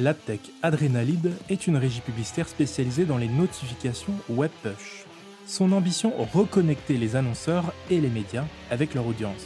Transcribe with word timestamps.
l'AdTech 0.00 0.40
Adrenalide 0.62 1.32
est 1.50 1.66
une 1.66 1.76
régie 1.76 2.00
publicitaire 2.00 2.48
spécialisée 2.48 3.04
dans 3.04 3.18
les 3.18 3.28
notifications 3.28 4.14
web 4.28 4.50
push. 4.62 5.04
Son 5.46 5.72
ambition 5.72 6.12
reconnecter 6.32 6.96
les 6.96 7.16
annonceurs 7.16 7.72
et 7.90 8.00
les 8.00 8.08
médias 8.08 8.44
avec 8.70 8.94
leur 8.94 9.06
audience. 9.06 9.44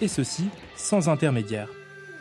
Et 0.00 0.08
ceci 0.08 0.48
sans 0.76 1.08
intermédiaire. 1.08 1.68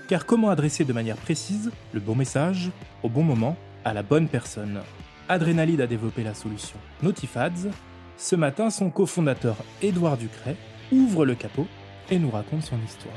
Car 0.08 0.26
comment 0.26 0.50
adresser 0.50 0.86
de 0.86 0.94
manière 0.94 1.18
précise 1.18 1.72
le 1.94 2.00
bon 2.00 2.16
message 2.16 2.72
au 3.04 3.10
bon 3.10 3.24
moment 3.24 3.58
à 3.84 3.94
la 3.94 4.04
bonne 4.04 4.28
personne? 4.28 4.82
Adrenalide 5.30 5.82
a 5.82 5.88
développé 5.88 6.24
la 6.24 6.34
solution 6.34 6.78
Notifads. 7.04 7.70
Ce 8.18 8.36
matin, 8.36 8.70
son 8.70 8.90
cofondateur 8.90 9.58
Édouard 9.82 10.18
Ducret 10.18 10.56
ouvre 10.92 11.26
le 11.26 11.36
capot 11.36 11.68
et 12.10 12.20
nous 12.20 12.32
raconte 12.32 12.64
son 12.64 12.78
histoire. 12.86 13.16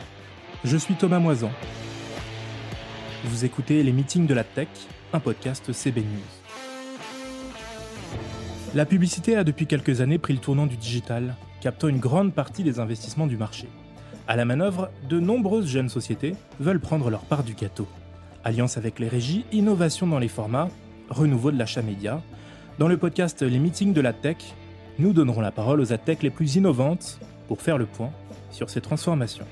Je 0.64 0.76
suis 0.76 0.94
Thomas 0.94 1.20
Moisan. 1.20 1.52
Vous 3.24 3.44
écoutez 3.44 3.82
les 3.82 3.90
meetings 3.90 4.28
de 4.28 4.34
la 4.34 4.44
tech, 4.44 4.68
un 5.12 5.18
podcast 5.18 5.72
CB 5.72 6.02
News. 6.02 6.06
La 8.76 8.86
publicité 8.86 9.34
a 9.34 9.42
depuis 9.42 9.66
quelques 9.66 10.00
années 10.00 10.18
pris 10.18 10.34
le 10.34 10.38
tournant 10.38 10.68
du 10.68 10.76
digital, 10.76 11.34
captant 11.60 11.88
une 11.88 11.98
grande 11.98 12.32
partie 12.32 12.62
des 12.62 12.78
investissements 12.78 13.26
du 13.26 13.36
marché. 13.36 13.66
À 14.28 14.36
la 14.36 14.44
manœuvre, 14.44 14.90
de 15.08 15.18
nombreuses 15.18 15.66
jeunes 15.66 15.88
sociétés 15.88 16.36
veulent 16.60 16.78
prendre 16.78 17.10
leur 17.10 17.22
part 17.22 17.42
du 17.42 17.54
gâteau. 17.54 17.88
Alliance 18.44 18.76
avec 18.76 19.00
les 19.00 19.08
régies, 19.08 19.44
innovation 19.50 20.06
dans 20.06 20.20
les 20.20 20.28
formats, 20.28 20.68
renouveau 21.10 21.50
de 21.50 21.58
l'achat 21.58 21.82
média. 21.82 22.22
Dans 22.78 22.86
le 22.86 22.98
podcast 22.98 23.42
Les 23.42 23.58
meetings 23.58 23.94
de 23.94 24.00
la 24.00 24.12
tech, 24.12 24.54
nous 25.00 25.12
donnerons 25.12 25.40
la 25.40 25.50
parole 25.50 25.80
aux 25.80 25.86
tech 25.86 26.18
les 26.22 26.30
plus 26.30 26.54
innovantes 26.54 27.18
pour 27.48 27.62
faire 27.62 27.78
le 27.78 27.86
point 27.86 28.12
sur 28.52 28.70
ces 28.70 28.80
transformations. 28.80 29.46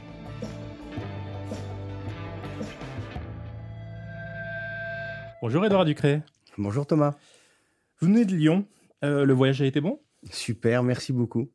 Bonjour 5.46 5.64
Edouard 5.64 5.84
Ducré. 5.84 6.22
Bonjour 6.58 6.88
Thomas. 6.88 7.14
Vous 8.00 8.08
venez 8.08 8.24
de 8.24 8.34
Lyon. 8.34 8.66
Euh, 9.04 9.24
le 9.24 9.32
voyage 9.32 9.62
a 9.62 9.64
été 9.64 9.80
bon? 9.80 10.00
Super, 10.28 10.82
merci 10.82 11.12
beaucoup. 11.12 11.50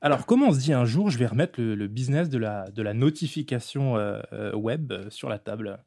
Alors, 0.00 0.24
comment 0.24 0.50
on 0.50 0.52
se 0.52 0.60
dit 0.60 0.72
un 0.72 0.84
jour, 0.84 1.10
je 1.10 1.18
vais 1.18 1.26
remettre 1.26 1.60
le, 1.60 1.88
business 1.88 2.28
de 2.28 2.38
la, 2.38 2.70
de 2.70 2.80
la 2.80 2.94
notification 2.94 3.96
euh, 3.96 4.20
euh, 4.32 4.54
web 4.54 4.92
sur 5.08 5.28
la 5.28 5.40
table? 5.40 5.80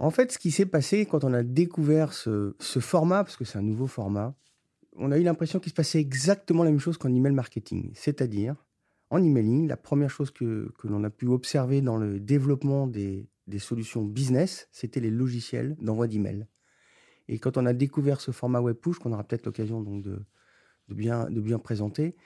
En 0.00 0.10
fait, 0.10 0.32
ce 0.32 0.38
qui 0.40 0.50
s'est 0.50 0.66
passé 0.66 1.06
quand 1.06 1.22
on 1.22 1.32
a 1.32 1.44
découvert 1.44 2.14
ce, 2.14 2.56
ce 2.58 2.80
format, 2.80 3.22
parce 3.22 3.36
que 3.36 3.44
c'est 3.44 3.58
un 3.58 3.62
nouveau 3.62 3.86
format, 3.86 4.34
on 4.96 5.12
a 5.12 5.18
eu 5.18 5.22
l'impression 5.22 5.60
qu'il 5.60 5.70
se 5.70 5.76
passait 5.76 6.00
exactement 6.00 6.64
la 6.64 6.70
même 6.70 6.80
chose 6.80 6.98
qu'en 6.98 7.14
email 7.14 7.32
marketing. 7.32 7.92
C'est-à-dire, 7.94 8.56
en 9.10 9.22
emailing, 9.22 9.68
la 9.68 9.76
première 9.76 10.10
chose 10.10 10.32
que, 10.32 10.72
que 10.80 10.88
l'on 10.88 11.04
a 11.04 11.10
pu 11.10 11.28
observer 11.28 11.80
dans 11.80 11.96
le 11.96 12.18
développement 12.18 12.88
des, 12.88 13.28
des 13.50 13.58
solutions 13.58 14.02
business, 14.02 14.68
c'était 14.72 15.00
les 15.00 15.10
logiciels 15.10 15.76
d'envoi 15.80 16.08
d'email. 16.08 16.46
Et 17.28 17.38
quand 17.38 17.58
on 17.58 17.66
a 17.66 17.72
découvert 17.72 18.20
ce 18.20 18.30
format 18.30 18.60
web 18.60 18.76
push, 18.76 18.98
qu'on 18.98 19.12
aura 19.12 19.24
peut-être 19.24 19.44
l'occasion 19.44 19.82
donc 19.82 20.02
de, 20.02 20.22
de, 20.88 20.94
bien, 20.94 21.30
de 21.30 21.40
bien 21.40 21.58
présenter, 21.58 22.16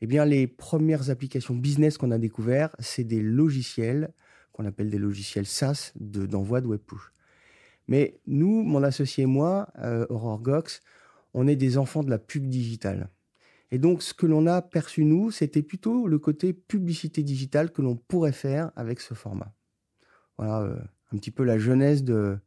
eh 0.00 0.06
bien 0.06 0.24
les 0.24 0.46
premières 0.46 1.10
applications 1.10 1.54
business 1.54 1.98
qu'on 1.98 2.10
a 2.10 2.18
découvert, 2.18 2.74
c'est 2.78 3.04
des 3.04 3.20
logiciels 3.20 4.12
qu'on 4.52 4.64
appelle 4.64 4.90
des 4.90 4.98
logiciels 4.98 5.46
SaaS 5.46 5.92
d'envoi 5.96 6.60
de, 6.60 6.66
web 6.66 6.80
push. 6.80 7.12
Mais 7.86 8.20
nous, 8.26 8.62
mon 8.62 8.82
associé 8.82 9.24
et 9.24 9.26
moi, 9.26 9.68
euh, 9.78 10.06
Aurore 10.10 10.40
Gox, 10.40 10.80
on 11.34 11.46
est 11.46 11.56
des 11.56 11.78
enfants 11.78 12.02
de 12.02 12.10
la 12.10 12.18
pub 12.18 12.48
digitale. 12.48 13.10
Et 13.70 13.78
donc, 13.78 14.02
ce 14.02 14.14
que 14.14 14.26
l'on 14.26 14.46
a 14.46 14.62
perçu, 14.62 15.04
nous, 15.04 15.30
c'était 15.30 15.62
plutôt 15.62 16.06
le 16.06 16.18
côté 16.18 16.52
publicité 16.52 17.22
digitale 17.22 17.70
que 17.70 17.82
l'on 17.82 17.96
pourrait 17.96 18.32
faire 18.32 18.72
avec 18.76 19.00
ce 19.00 19.14
format. 19.14 19.54
Voilà 20.38 20.60
euh, 20.60 20.76
un 21.12 21.18
petit 21.18 21.30
peu 21.30 21.44
la 21.44 21.58
genèse 21.58 22.04
de, 22.04 22.38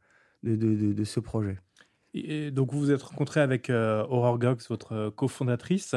de, 0.43 0.55
de, 0.55 1.03
ce 1.03 1.19
projet. 1.19 1.59
Et 2.13 2.51
donc, 2.51 2.71
vous 2.71 2.79
vous 2.79 2.91
êtes 2.91 3.01
rencontré 3.01 3.41
avec 3.41 3.69
euh, 3.69 4.05
Aurore 4.09 4.39
Gox, 4.39 4.67
votre 4.69 5.09
cofondatrice. 5.09 5.95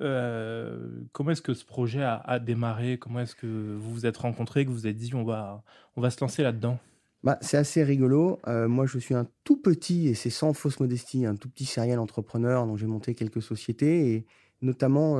Euh, 0.00 0.88
comment 1.12 1.30
est-ce 1.30 1.42
que 1.42 1.54
ce 1.54 1.64
projet 1.64 2.02
a, 2.02 2.38
démarré? 2.38 2.98
Comment 2.98 3.20
est-ce 3.20 3.34
que 3.34 3.46
vous 3.46 3.92
vous 3.92 4.06
êtes 4.06 4.16
rencontrés, 4.16 4.64
que 4.64 4.70
vous 4.70 4.76
vous 4.76 4.86
êtes 4.86 4.96
dit 4.96 5.14
on 5.14 5.24
va, 5.24 5.62
on 5.96 6.00
va 6.00 6.10
se 6.10 6.20
lancer 6.20 6.42
là-dedans? 6.42 6.78
Bah, 7.22 7.38
C'est 7.40 7.56
assez 7.56 7.82
rigolo. 7.82 8.38
moi, 8.46 8.86
je 8.86 8.98
suis 8.98 9.14
un 9.14 9.26
tout 9.44 9.56
petit, 9.56 10.08
et 10.08 10.14
c'est 10.14 10.30
sans 10.30 10.52
fausse 10.52 10.80
modestie, 10.80 11.26
un 11.26 11.34
tout 11.34 11.48
petit 11.48 11.64
serial 11.64 11.98
entrepreneur 11.98 12.66
dont 12.66 12.76
j'ai 12.76 12.86
monté 12.86 13.14
quelques 13.14 13.42
sociétés. 13.42 14.12
Et 14.12 14.26
notamment, 14.60 15.18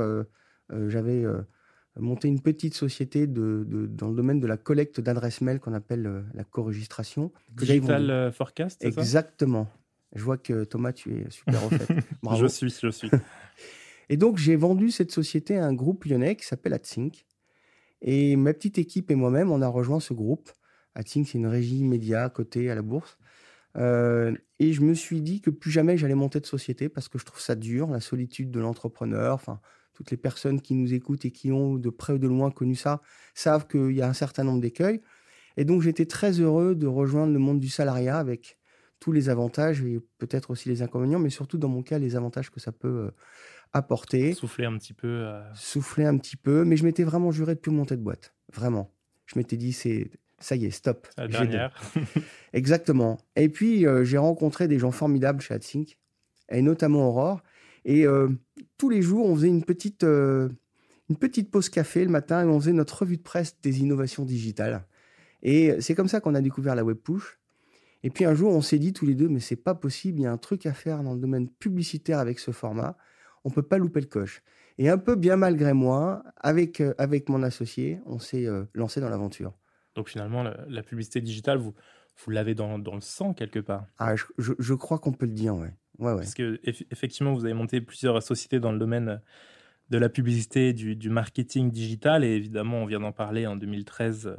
j'avais 0.71 1.25
monter 1.99 2.29
une 2.29 2.41
petite 2.41 2.75
société 2.75 3.27
de, 3.27 3.65
dans 3.91 4.09
le 4.09 4.17
domaine 4.17 4.41
de 4.41 4.47
la 4.47 4.57
collecte 4.57 5.01
d'adresses 5.01 5.41
mail 5.41 5.61
qu'on 5.61 5.73
appelle 5.73 6.07
euh, 6.07 6.23
la 6.35 6.45
co-registration. 6.45 7.33
Digital 7.55 8.11
euh, 8.11 8.33
Forecast, 8.33 8.85
Exactement. 8.85 9.69
Je 10.15 10.23
vois 10.23 10.39
que 10.39 10.65
Thomas, 10.65 10.93
tu 10.93 11.21
es 11.21 11.31
super 11.31 11.65
au 11.65 11.71
fait. 11.71 11.89
Bravo. 12.23 12.43
je 12.43 12.47
suis, 12.47 12.71
je 12.71 12.91
suis. 12.91 13.11
et 14.09 14.17
donc, 14.17 14.39
j'ai 14.39 14.57
vendu 14.57 14.91
cette 14.91 15.13
société 15.13 15.57
à 15.59 15.67
un 15.67 15.73
groupe 15.73 16.05
lyonnais 16.05 16.37
qui 16.37 16.47
s'appelle 16.47 16.73
AdSync. 16.73 17.27
Et 18.03 18.37
ma 18.37 18.53
petite 18.53 18.79
équipe 18.79 19.11
et 19.11 19.15
moi-même, 19.15 19.51
on 19.51 19.63
a 19.63 19.69
rejoint 19.69 20.01
ce 20.01 20.15
groupe. 20.15 20.51
AdSync, 20.95 21.27
c'est 21.27 21.39
une 21.39 21.47
régie 21.47 21.83
média 21.85 22.29
cotée 22.31 22.71
à 22.71 22.75
la 22.75 22.83
bourse. 22.83 23.19
Euh, 23.77 24.35
et 24.59 24.73
je 24.73 24.81
me 24.81 24.95
suis 24.95 25.21
dit 25.21 25.41
que 25.41 25.51
plus 25.51 25.71
jamais 25.71 25.99
j'allais 25.99 26.15
monter 26.15 26.41
de 26.41 26.47
société 26.47 26.89
parce 26.89 27.09
que 27.09 27.19
je 27.19 27.27
trouve 27.27 27.41
ça 27.41 27.55
dur, 27.55 27.89
la 27.89 28.01
solitude 28.01 28.51
de 28.51 28.61
l'entrepreneur. 28.61 29.35
Enfin, 29.35 29.61
toutes 29.97 30.11
les 30.11 30.17
personnes 30.19 30.61
qui 30.61 30.75
nous 30.75 30.93
écoutent 30.93 31.25
et 31.25 31.31
qui 31.31 31.51
ont 31.51 31.77
de 31.77 31.91
près 31.91 32.13
ou 32.13 32.19
de 32.19 32.29
loin 32.29 32.51
connu 32.51 32.75
ça 32.75 33.01
savent 33.35 33.67
qu'il 33.67 33.93
y 33.93 34.03
a 34.03 34.09
un 34.09 34.13
certain 34.13 34.45
nombre 34.45 34.61
d'écueils. 34.61 35.01
Et 35.57 35.65
donc 35.65 35.81
j'étais 35.81 36.05
très 36.05 36.33
heureux 36.33 36.75
de 36.75 36.87
rejoindre 36.87 37.33
le 37.33 37.39
monde 37.39 37.59
du 37.59 37.71
salariat 37.71 38.19
avec 38.19 38.59
tous 39.01 39.13
les 39.13 39.31
avantages 39.31 39.83
et 39.83 39.99
peut-être 40.19 40.51
aussi 40.51 40.69
les 40.69 40.83
inconvénients, 40.83 41.19
mais 41.19 41.31
surtout 41.31 41.57
dans 41.57 41.69
mon 41.69 41.83
cas 41.83 41.99
les 41.99 42.15
avantages 42.15 42.51
que 42.51 42.61
ça 42.61 42.73
peut 42.73 43.07
euh, 43.07 43.11
apporter. 43.73 44.35
Souffler 44.35 44.67
un 44.67 44.77
petit 44.77 44.93
peu. 44.93 45.09
Euh. 45.09 45.43
Souffler 45.55 46.05
un 46.05 46.19
petit 46.19 46.37
peu, 46.37 46.65
mais 46.65 46.77
je 46.77 46.85
m'étais 46.85 47.05
vraiment 47.05 47.31
juré 47.31 47.55
de 47.55 47.61
plus 47.61 47.73
monter 47.73 47.97
de 47.97 48.03
boîte, 48.03 48.35
vraiment. 48.53 48.93
Je 49.25 49.39
m'étais 49.39 49.57
dit 49.57 49.73
c'est 49.73 50.11
ça 50.39 50.57
y 50.57 50.67
est, 50.67 50.71
stop. 50.71 51.09
La 51.17 51.27
dernière. 51.27 51.81
Exactement. 52.53 53.17
Et 53.35 53.49
puis 53.49 53.87
euh, 53.87 54.05
j'ai 54.05 54.19
rencontré 54.19 54.69
des 54.69 54.79
gens 54.79 54.91
formidables 54.91 55.41
chez 55.41 55.55
AdSync, 55.55 55.97
et 56.51 56.61
notamment 56.61 57.09
Aurore, 57.09 57.43
et 57.87 58.05
euh, 58.05 58.29
tous 58.77 58.91
les 58.91 59.01
jours, 59.01 59.27
on 59.27 59.37
faisait 59.37 59.49
une 59.49 59.65
petite, 59.65 60.03
euh, 60.03 60.49
une 61.09 61.17
petite 61.17 61.53
pause 61.53 61.69
café 61.69 62.05
le 62.05 62.11
matin 62.11 62.43
et 62.43 62.47
on 62.47 62.59
faisait 62.59 62.73
notre 62.73 63.03
revue 63.03 63.17
de 63.17 63.23
presse 63.23 63.57
des 63.63 63.81
innovations 63.81 64.25
digitales. 64.25 64.85
Et 65.43 65.81
c'est 65.81 65.95
comme 65.95 66.09
ça 66.09 66.21
qu'on 66.21 66.35
a 66.35 66.41
découvert 66.41 66.75
la 66.75 66.85
web 66.85 66.99
push. 66.99 67.39
Et 68.03 68.11
puis 68.11 68.25
un 68.25 68.35
jour, 68.35 68.53
on 68.53 68.61
s'est 68.61 68.81
dit 68.81 68.93
tous 68.93 69.07
les 69.07 69.15
deux, 69.15 69.29
mais 69.29 69.39
c'est 69.39 69.55
pas 69.55 69.75
possible, 69.75 70.19
il 70.19 70.23
y 70.23 70.27
a 70.27 70.33
un 70.33 70.37
truc 70.37 70.67
à 70.67 70.75
faire 70.75 71.03
dans 71.05 71.15
le 71.15 71.21
domaine 71.21 71.49
publicitaire 71.49 72.19
avec 72.19 72.41
ce 72.41 72.51
format. 72.51 72.99
On 73.45 73.51
peut 73.51 73.63
pas 73.63 73.79
louper 73.79 74.01
le 74.01 74.07
coche. 74.07 74.43
Et 74.79 74.91
un 74.91 74.99
peu 74.99 75.15
bien 75.15 75.37
malgré 75.37 75.73
moi, 75.73 76.25
avec, 76.39 76.81
euh, 76.81 76.93
avec 76.99 77.29
mon 77.29 77.45
associé, 77.45 78.01
on 78.05 78.19
s'est 78.19 78.47
lancé 78.75 79.01
dans 79.01 79.09
l'aventure. 79.09 79.53
Donc 79.95 80.09
finalement, 80.09 80.43
la, 80.43 80.83
publicité 80.83 81.21
digitale, 81.21 81.59
vous, 81.59 81.73
vous 82.25 82.31
l'avez 82.33 82.57
dans, 82.57 82.81
dans, 82.81 82.97
le 82.97 83.01
sang 83.01 83.33
quelque 83.33 83.61
part. 83.61 83.87
Ah, 83.99 84.17
je, 84.17 84.53
je 84.59 84.75
crois 84.75 84.99
qu'on 84.99 85.13
peut 85.13 85.27
le 85.27 85.33
dire, 85.33 85.55
ouais. 85.55 85.73
Parce 85.99 86.35
que 86.35 86.61
effectivement, 86.65 87.33
vous 87.33 87.45
avez 87.45 87.55
monté 87.55 87.81
plusieurs 87.81 88.23
sociétés 88.23 88.61
dans 88.61 88.73
le 88.73 88.79
domaine 88.79 89.21
de 89.91 89.99
la 89.99 90.09
publicité, 90.09 90.73
du, 90.73 90.97
du 90.97 91.11
marketing 91.11 91.71
digital, 91.71 92.25
et 92.25 92.35
évidemment, 92.35 92.79
on 92.79 92.87
vient 92.87 93.01
d'en 93.01 93.13
parler 93.13 93.47
en 93.47 93.57
2013, 93.57 94.27
euh, 94.27 94.37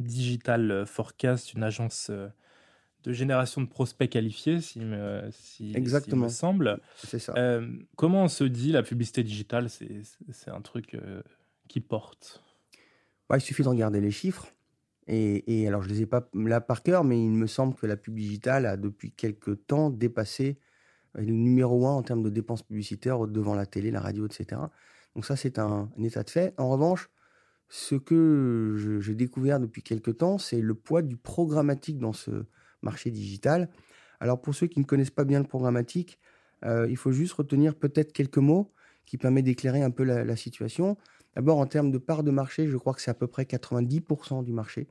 Digital 0.00 0.84
Forecast, 0.86 1.54
une 1.54 1.62
agence 1.62 2.08
euh, 2.10 2.28
de 3.04 3.12
génération 3.12 3.60
de 3.60 3.66
prospects 3.66 4.10
qualifiés, 4.10 4.60
si 4.60 4.80
me, 4.80 5.22
si, 5.30 5.72
Exactement. 5.74 6.24
me 6.24 6.28
semble. 6.28 6.80
C'est 6.96 7.18
ça. 7.18 7.32
Euh, 7.36 7.66
comment 7.96 8.24
on 8.24 8.28
se 8.28 8.44
dit 8.44 8.72
la 8.72 8.82
publicité 8.82 9.22
digitale? 9.22 9.68
C'est 9.70 10.50
un 10.50 10.60
truc 10.60 10.96
qui 11.68 11.80
porte? 11.80 12.42
Bah, 13.28 13.36
Il 13.38 13.40
suffit 13.40 13.62
de 13.62 13.68
regarder 13.68 14.00
les 14.00 14.10
chiffres. 14.10 14.52
Et, 15.06 15.60
et, 15.62 15.68
alors, 15.68 15.82
je 15.82 15.88
ne 15.88 15.94
les 15.94 16.02
ai 16.02 16.06
pas 16.06 16.28
là 16.34 16.60
par 16.60 16.82
cœur, 16.82 17.04
mais 17.04 17.22
il 17.22 17.30
me 17.30 17.46
semble 17.46 17.74
que 17.74 17.86
la 17.86 17.96
pub 17.96 18.14
digitale 18.14 18.66
a 18.66 18.76
depuis 18.76 19.12
quelques 19.12 19.66
temps 19.66 19.90
dépassé 19.90 20.58
le 21.14 21.32
numéro 21.32 21.86
un 21.86 21.92
en 21.92 22.02
termes 22.02 22.22
de 22.22 22.30
dépenses 22.30 22.62
publicitaires 22.62 23.26
devant 23.26 23.54
la 23.54 23.66
télé, 23.66 23.90
la 23.90 24.00
radio, 24.00 24.26
etc. 24.26 24.60
Donc 25.14 25.24
ça, 25.24 25.36
c'est 25.36 25.58
un, 25.58 25.88
état 26.02 26.22
de 26.22 26.30
fait. 26.30 26.54
En 26.58 26.68
revanche, 26.68 27.08
ce 27.68 27.94
que 27.94 29.00
j'ai 29.00 29.14
découvert 29.14 29.60
depuis 29.60 29.82
quelques 29.82 30.18
temps, 30.18 30.38
c'est 30.38 30.60
le 30.60 30.74
poids 30.74 31.02
du 31.02 31.16
programmatique 31.16 31.98
dans 31.98 32.12
ce 32.12 32.44
marché 32.82 33.10
digital. 33.10 33.68
Alors 34.20 34.40
pour 34.40 34.54
ceux 34.54 34.66
qui 34.66 34.80
ne 34.80 34.84
connaissent 34.84 35.10
pas 35.10 35.24
bien 35.24 35.40
le 35.40 35.46
programmatique, 35.46 36.18
euh, 36.64 36.86
il 36.88 36.96
faut 36.96 37.12
juste 37.12 37.34
retenir 37.34 37.74
peut-être 37.74 38.12
quelques 38.12 38.38
mots 38.38 38.72
qui 39.06 39.18
permettent 39.18 39.44
d'éclairer 39.44 39.82
un 39.82 39.90
peu 39.90 40.02
la, 40.04 40.36
situation. 40.36 40.96
D'abord, 41.34 41.58
en 41.58 41.66
termes 41.66 41.90
de 41.90 41.98
part 41.98 42.22
de 42.22 42.30
marché, 42.30 42.68
je 42.68 42.76
crois 42.76 42.94
que 42.94 43.02
c'est 43.02 43.10
à 43.10 43.14
peu 43.14 43.26
près 43.26 43.44
90% 43.44 44.44
du 44.44 44.52
marché, 44.52 44.88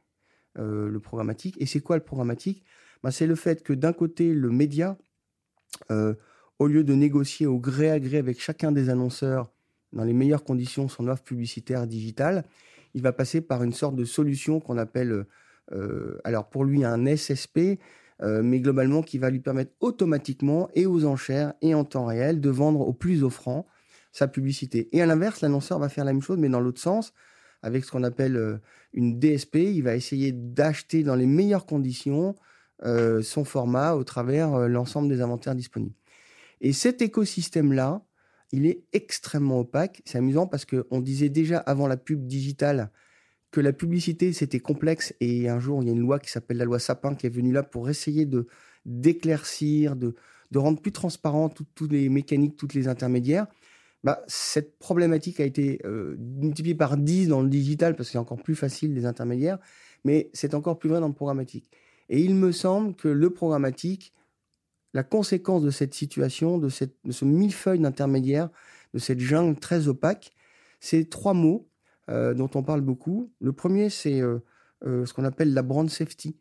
euh, 0.60 0.90
le 0.90 1.00
programmatique. 1.00 1.56
Et 1.60 1.66
c'est 1.66 1.80
quoi 1.80 1.96
le 1.98 2.04
programmatique? 2.04 2.64
Ben, 3.02 3.12
C'est 3.12 3.28
le 3.28 3.36
fait 3.36 3.64
que 3.64 3.74
d'un 3.74 3.94
côté, 3.94 4.34
le 4.34 4.50
média 4.50 4.98
au 5.90 6.68
lieu 6.68 6.84
de 6.84 6.94
négocier 6.94 7.46
au 7.46 7.60
gré 7.60 7.90
à 7.90 8.00
gré 8.00 8.18
avec 8.18 8.40
chacun 8.40 8.72
des 8.72 8.90
annonceurs 8.90 9.52
dans 9.92 10.04
les 10.04 10.14
meilleures 10.14 10.44
conditions 10.44 10.88
son 10.88 11.08
offre 11.08 11.24
publicitaire 11.24 11.88
digitale, 11.88 12.46
il 12.94 13.02
va 13.02 13.12
passer 13.12 13.42
par 13.42 13.64
une 13.64 13.74
sorte 13.74 13.96
de 13.96 14.06
solution 14.06 14.60
qu'on 14.60 14.78
appelle, 14.78 15.25
euh, 15.72 16.20
alors 16.24 16.50
pour 16.50 16.64
lui, 16.64 16.84
un 16.84 17.06
SSP, 17.06 17.80
mais 18.22 18.62
globalement 18.62 19.02
qui 19.02 19.18
va 19.18 19.30
lui 19.30 19.42
permettre 19.42 19.74
automatiquement 19.81 20.70
et 20.75 20.86
aux 20.86 21.04
enchères 21.04 21.56
et 21.62 21.74
en 21.74 21.84
temps 21.84 22.06
réel 22.06 22.40
de 22.40 22.50
vendre 22.50 22.80
au 22.80 22.94
plus 22.94 23.22
offrant 23.22 23.68
sa 24.14 24.30
publicité. 24.30 24.88
Et 24.96 25.02
à 25.02 25.06
l'inverse, 25.06 25.42
l'annonceur 25.42 25.78
va 25.78 25.90
faire 25.90 26.06
la 26.06 26.14
même 26.14 26.22
chose, 26.22 26.38
mais 26.38 26.48
dans 26.48 26.62
l'autre 26.62 26.80
sens, 26.80 27.14
avec 27.64 27.84
ce 27.84 27.92
qu'on 27.92 28.04
appelle 28.04 28.62
une 28.94 29.20
DSP. 29.20 29.56
Il 29.56 29.81
va 29.81 29.96
essayer 29.96 30.31
d'acheter 30.31 31.04
dans 31.04 31.16
les 31.16 31.25
meilleures 31.25 31.66
conditions 31.66 32.36
son 32.81 33.46
format 33.46 33.94
au 33.94 34.04
travers 34.04 34.68
l'ensemble 34.68 35.10
des 35.10 35.22
inventaires 35.22 35.56
disponibles. 35.56 35.96
Et 36.60 36.74
cet 36.74 37.02
écosystème-là, 37.02 38.04
il 38.54 38.66
est 38.66 38.84
extrêmement 38.94 39.60
opaque. 39.60 40.02
C'est 40.06 40.18
amusant 40.18 40.48
parce 40.48 40.66
qu'on 40.66 41.02
disait 41.02 41.30
déjà 41.30 41.58
avant 41.58 41.88
la 41.88 41.98
pub 41.98 42.25
digitale 42.25 42.92
que 43.52 43.62
la 43.62 43.74
publicité, 43.74 44.31
c'était 44.34 44.60
complexe. 44.60 45.14
Et 45.20 45.50
un 45.50 45.60
jour, 45.60 45.81
il 45.81 45.88
y 45.88 45.90
a 45.90 45.94
une 45.94 46.00
loi 46.00 46.20
qui 46.20 46.30
s'appelle 46.30 46.58
la 46.58 46.66
loi 46.66 46.80
Sapin 46.80 47.16
qui 47.16 47.28
est 47.28 47.30
venue 47.30 47.52
là 47.52 47.64
pour 47.64 47.90
essayer 47.90 48.25
de 48.25 48.48
d'éclaircir, 48.86 49.96
de, 49.96 50.14
de 50.52 50.60
rendre 50.60 50.81
plus 50.81 50.92
transparent 50.92 51.50
toutes 51.50 51.92
les 51.92 52.10
mécaniques, 52.10 52.58
toutes 52.58 52.74
les 52.74 52.88
intermédiaires. 52.88 53.48
Bah, 54.04 54.22
cette 54.28 54.78
problématique 54.78 55.40
a 55.40 55.46
été 55.46 55.80
euh, 55.86 56.18
multipliée 56.20 56.75
par 56.75 56.98
10 56.98 57.30
dans 57.30 57.42
le 57.42 57.48
digital 57.48 57.96
parce 57.96 58.10
que 58.10 58.14
c'est 58.14 58.18
encore 58.18 58.42
plus 58.42 58.56
facile 58.56 58.94
les 58.94 59.06
intermédiaires, 59.06 59.58
mais 60.04 60.30
c'est 60.34 60.54
encore 60.54 60.78
plus 60.78 60.90
vrai 60.90 61.00
dans 61.00 61.08
le 61.08 61.14
programmatique. 61.14 61.72
Et 62.09 62.21
il 62.21 62.35
me 62.35 62.51
semble 62.51 62.95
que 62.95 63.07
le 63.07 63.29
programmatique 63.29 64.13
la 64.94 65.03
conséquence 65.03 65.63
de 65.63 65.71
cette 65.71 65.94
situation, 65.94 66.57
de, 66.57 66.69
cette, 66.69 66.95
de 67.03 67.11
ce 67.11 67.25
millefeuille 67.25 67.79
d'intermédiaires, 67.79 68.50
de 68.94 69.00
cette 69.00 69.19
jungle 69.19 69.59
très 69.59 69.88
opaque, 69.88 70.33
c'est 70.79 71.09
trois 71.09 71.33
mots 71.33 71.67
euh, 72.09 72.33
dont 72.33 72.50
on 72.53 72.63
parle 72.63 72.81
beaucoup. 72.81 73.31
Le 73.39 73.53
premier, 73.53 73.89
c'est 73.89 74.21
euh, 74.21 74.39
euh, 74.85 75.05
ce 75.05 75.13
qu'on 75.13 75.23
appelle 75.23 75.53
la 75.53 75.63
brand 75.63 75.89
safety. 75.89 76.38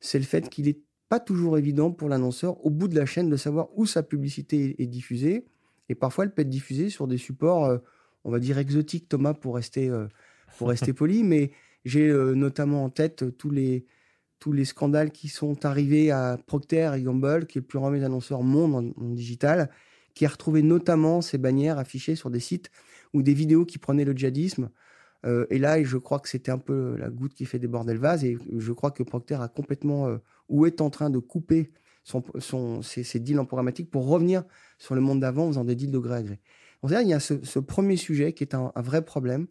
C'est 0.00 0.18
le 0.18 0.24
fait 0.24 0.48
qu'il 0.48 0.66
n'est 0.66 0.80
pas 1.08 1.20
toujours 1.20 1.56
évident 1.56 1.92
pour 1.92 2.08
l'annonceur, 2.08 2.64
au 2.66 2.70
bout 2.70 2.88
de 2.88 2.96
la 2.96 3.06
chaîne, 3.06 3.28
de 3.28 3.36
savoir 3.36 3.68
où 3.76 3.86
sa 3.86 4.02
publicité 4.02 4.82
est, 4.82 4.86
diffusée. 4.86 5.46
Et 5.88 5.94
parfois, 5.94 6.24
elle 6.24 6.34
peut 6.34 6.42
être 6.42 6.48
diffusée 6.48 6.90
sur 6.90 7.06
des 7.06 7.18
supports, 7.18 7.78
on 8.24 8.30
va 8.30 8.40
dire 8.40 8.58
exotiques, 8.58 9.08
Thomas, 9.08 9.34
pour 9.34 9.54
rester, 9.54 9.92
pour 10.56 10.70
rester 10.70 10.92
poli. 10.94 11.22
Mais 11.22 11.52
j'ai 11.84 12.08
notamment 12.34 12.82
en 12.84 12.88
tête 12.88 13.36
tous 13.36 13.50
les, 13.50 13.84
tous 14.42 14.50
les 14.50 14.64
scandales 14.64 15.12
qui 15.12 15.28
sont 15.28 15.64
arrivés 15.64 16.10
à 16.10 16.36
Procter 16.48 16.90
et 16.96 17.02
Gamble, 17.02 17.46
qui 17.46 17.58
est 17.58 17.60
le 17.60 17.66
plus 17.66 17.78
grand 17.78 17.92
annonceur 17.92 18.42
monde 18.42 18.92
en, 18.96 19.10
digital, 19.10 19.70
qui 20.14 20.26
a 20.26 20.28
retrouvé 20.28 20.62
notamment 20.64 21.20
ces 21.20 21.38
bannières 21.38 21.78
affichées 21.78 22.16
sur 22.16 22.28
des 22.28 22.40
sites 22.40 22.72
ou 23.12 23.22
des 23.22 23.34
vidéos 23.34 23.64
qui 23.64 23.78
prenaient 23.78 24.04
le 24.04 24.14
djihadisme. 24.14 24.70
Euh, 25.24 25.46
et 25.50 25.60
là, 25.60 25.80
je 25.84 25.96
crois 25.96 26.18
que 26.18 26.28
c'était 26.28 26.50
un 26.50 26.58
peu 26.58 26.96
la 26.96 27.08
goutte 27.08 27.34
qui 27.34 27.44
fait 27.44 27.60
déborder 27.60 27.92
le 27.92 28.00
vase. 28.00 28.24
Et 28.24 28.36
je 28.56 28.72
crois 28.72 28.90
que 28.90 29.04
Procter 29.04 29.36
a 29.40 29.46
complètement 29.46 30.08
euh, 30.08 30.18
ou 30.48 30.66
est 30.66 30.80
en 30.80 30.90
train 30.90 31.08
de 31.08 31.20
couper 31.20 31.70
son, 32.02 32.82
ses, 32.82 33.20
deals 33.20 33.38
en 33.38 33.44
programmatique 33.44 33.92
pour 33.92 34.08
revenir 34.08 34.42
sur 34.76 34.96
le 34.96 35.00
monde 35.00 35.20
d'avant 35.20 35.44
en 35.44 35.48
faisant 35.50 35.64
des 35.64 35.76
deals 35.76 35.92
de 35.92 35.98
gré 35.98 36.16
à 36.16 36.22
gré. 36.22 36.40
Donc, 36.82 36.90
il 37.00 37.08
y 37.08 37.14
a 37.14 37.20
ce, 37.20 37.58
premier 37.60 37.96
sujet 37.96 38.32
qui 38.32 38.42
est 38.42 38.56
un, 38.56 38.72
un 38.74 38.82
vrai 38.82 39.04
problème. 39.04 39.46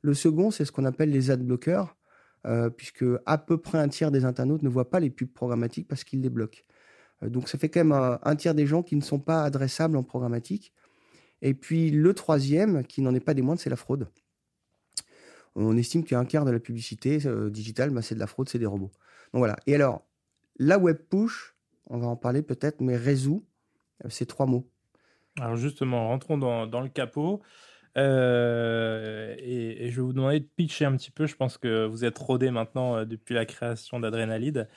Le 0.00 0.14
second, 0.14 0.52
c'est 0.52 0.64
ce 0.64 0.70
qu'on 0.70 0.84
appelle 0.84 1.10
les 1.10 1.32
ad 1.32 1.42
blockers. 1.42 1.97
Euh, 2.46 2.70
puisque 2.70 3.04
à 3.26 3.36
peu 3.36 3.58
près 3.58 3.78
un 3.78 3.88
tiers 3.88 4.12
des 4.12 4.24
internautes 4.24 4.62
ne 4.62 4.68
voient 4.68 4.90
pas 4.90 5.00
les 5.00 5.10
pubs 5.10 5.32
programmatiques 5.32 5.88
parce 5.88 6.04
qu'ils 6.04 6.20
les 6.20 6.30
bloquent. 6.30 6.62
Euh, 7.22 7.28
donc 7.28 7.48
ça 7.48 7.58
fait 7.58 7.68
quand 7.68 7.84
même 7.84 8.18
un, 8.22 8.36
tiers 8.36 8.54
des 8.54 8.66
gens 8.66 8.82
qui 8.82 8.94
ne 8.94 9.00
sont 9.00 9.18
pas 9.18 9.42
adressables 9.42 9.96
en 9.96 10.04
programmatique. 10.04 10.72
Et 11.42 11.54
puis 11.54 11.90
le 11.90 12.14
troisième, 12.14 12.84
qui 12.84 13.02
n'en 13.02 13.14
est 13.14 13.20
pas 13.20 13.34
des 13.34 13.42
moindres, 13.42 13.60
c'est 13.60 13.70
la 13.70 13.76
fraude. 13.76 14.08
On 15.56 15.76
estime 15.76 16.04
qu'un 16.04 16.24
quart 16.24 16.44
de 16.44 16.52
la 16.52 16.60
publicité 16.60 17.18
euh, 17.26 17.50
digitale, 17.50 17.90
bah, 17.90 18.02
c'est 18.02 18.14
de 18.14 18.20
la 18.20 18.28
fraude, 18.28 18.48
c'est 18.48 18.60
des 18.60 18.66
robots. 18.66 18.92
Donc 19.32 19.40
voilà. 19.40 19.56
Et 19.66 19.74
alors, 19.74 20.06
la 20.58 20.78
web 20.78 20.96
push, 21.10 21.56
on 21.90 21.98
va 21.98 22.06
en 22.06 22.16
parler 22.16 22.42
peut-être, 22.42 22.80
mais 22.80 22.96
résout 22.96 23.44
ces 24.08 24.26
trois 24.26 24.46
mots. 24.46 24.70
Alors 25.40 25.56
justement, 25.56 26.08
rentrons 26.08 26.38
dans, 26.38 26.68
dans 26.68 26.80
le 26.80 26.88
capot. 26.88 27.42
Euh, 27.96 29.34
et, 29.38 29.90
je 29.90 29.96
vais 29.96 30.02
vous 30.02 30.12
demander 30.12 30.40
de 30.40 30.48
pitcher 30.56 30.84
un 30.84 30.96
petit 30.96 31.10
peu. 31.10 31.26
Je 31.26 31.36
pense 31.36 31.58
que 31.58 31.86
vous 31.86 32.04
êtes 32.04 32.18
rodé 32.18 32.50
maintenant 32.50 32.96
euh, 32.96 33.04
depuis 33.04 33.34
la 33.34 33.46
création 33.46 34.00
d'Adrénalide. 34.00 34.68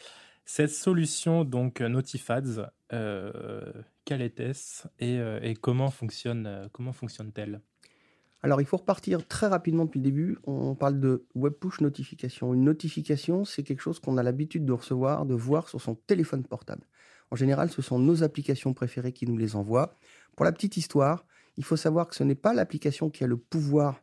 Cette 0.45 0.71
solution, 0.71 1.43
donc 1.43 1.81
Notifads, 1.81 2.71
euh, 2.93 3.61
quelle 4.05 4.21
était-ce 4.21 4.87
et, 4.99 5.55
comment 5.61 5.91
fonctionne-t-elle? 5.91 7.61
Alors, 8.43 8.59
il 8.59 8.65
faut 8.65 8.77
repartir 8.77 9.27
très 9.27 9.45
rapidement 9.45 9.85
depuis 9.85 9.99
le 9.99 10.05
début. 10.05 10.39
On 10.45 10.73
parle 10.73 10.99
de 10.99 11.25
web 11.35 11.53
push 11.53 11.79
notification. 11.79 12.55
Une 12.55 12.63
notification, 12.63 13.45
c'est 13.45 13.61
quelque 13.61 13.81
chose 13.81 13.99
qu'on 13.99 14.17
a 14.17 14.23
l'habitude 14.23 14.65
de 14.65 14.73
recevoir, 14.73 15.27
de 15.27 15.35
voir 15.35 15.69
sur 15.69 15.79
son 15.79 15.93
téléphone 15.93 16.43
portable. 16.43 16.87
En 17.29 17.35
général, 17.35 17.69
ce 17.69 17.83
sont 17.83 17.99
nos 17.99 18.23
applications 18.23 18.73
préférées 18.73 19.13
qui 19.13 19.27
nous 19.27 19.37
les 19.37 19.55
envoient. 19.55 19.93
Pour 20.35 20.43
la 20.43 20.51
petite 20.51 20.75
histoire, 20.75 21.25
il 21.57 21.63
faut 21.63 21.77
savoir 21.77 22.07
que 22.07 22.15
ce 22.15 22.23
n'est 22.23 22.35
pas 22.35 22.53
l'application 22.53 23.09
qui 23.09 23.23
a 23.23 23.27
le 23.27 23.37
pouvoir 23.37 23.99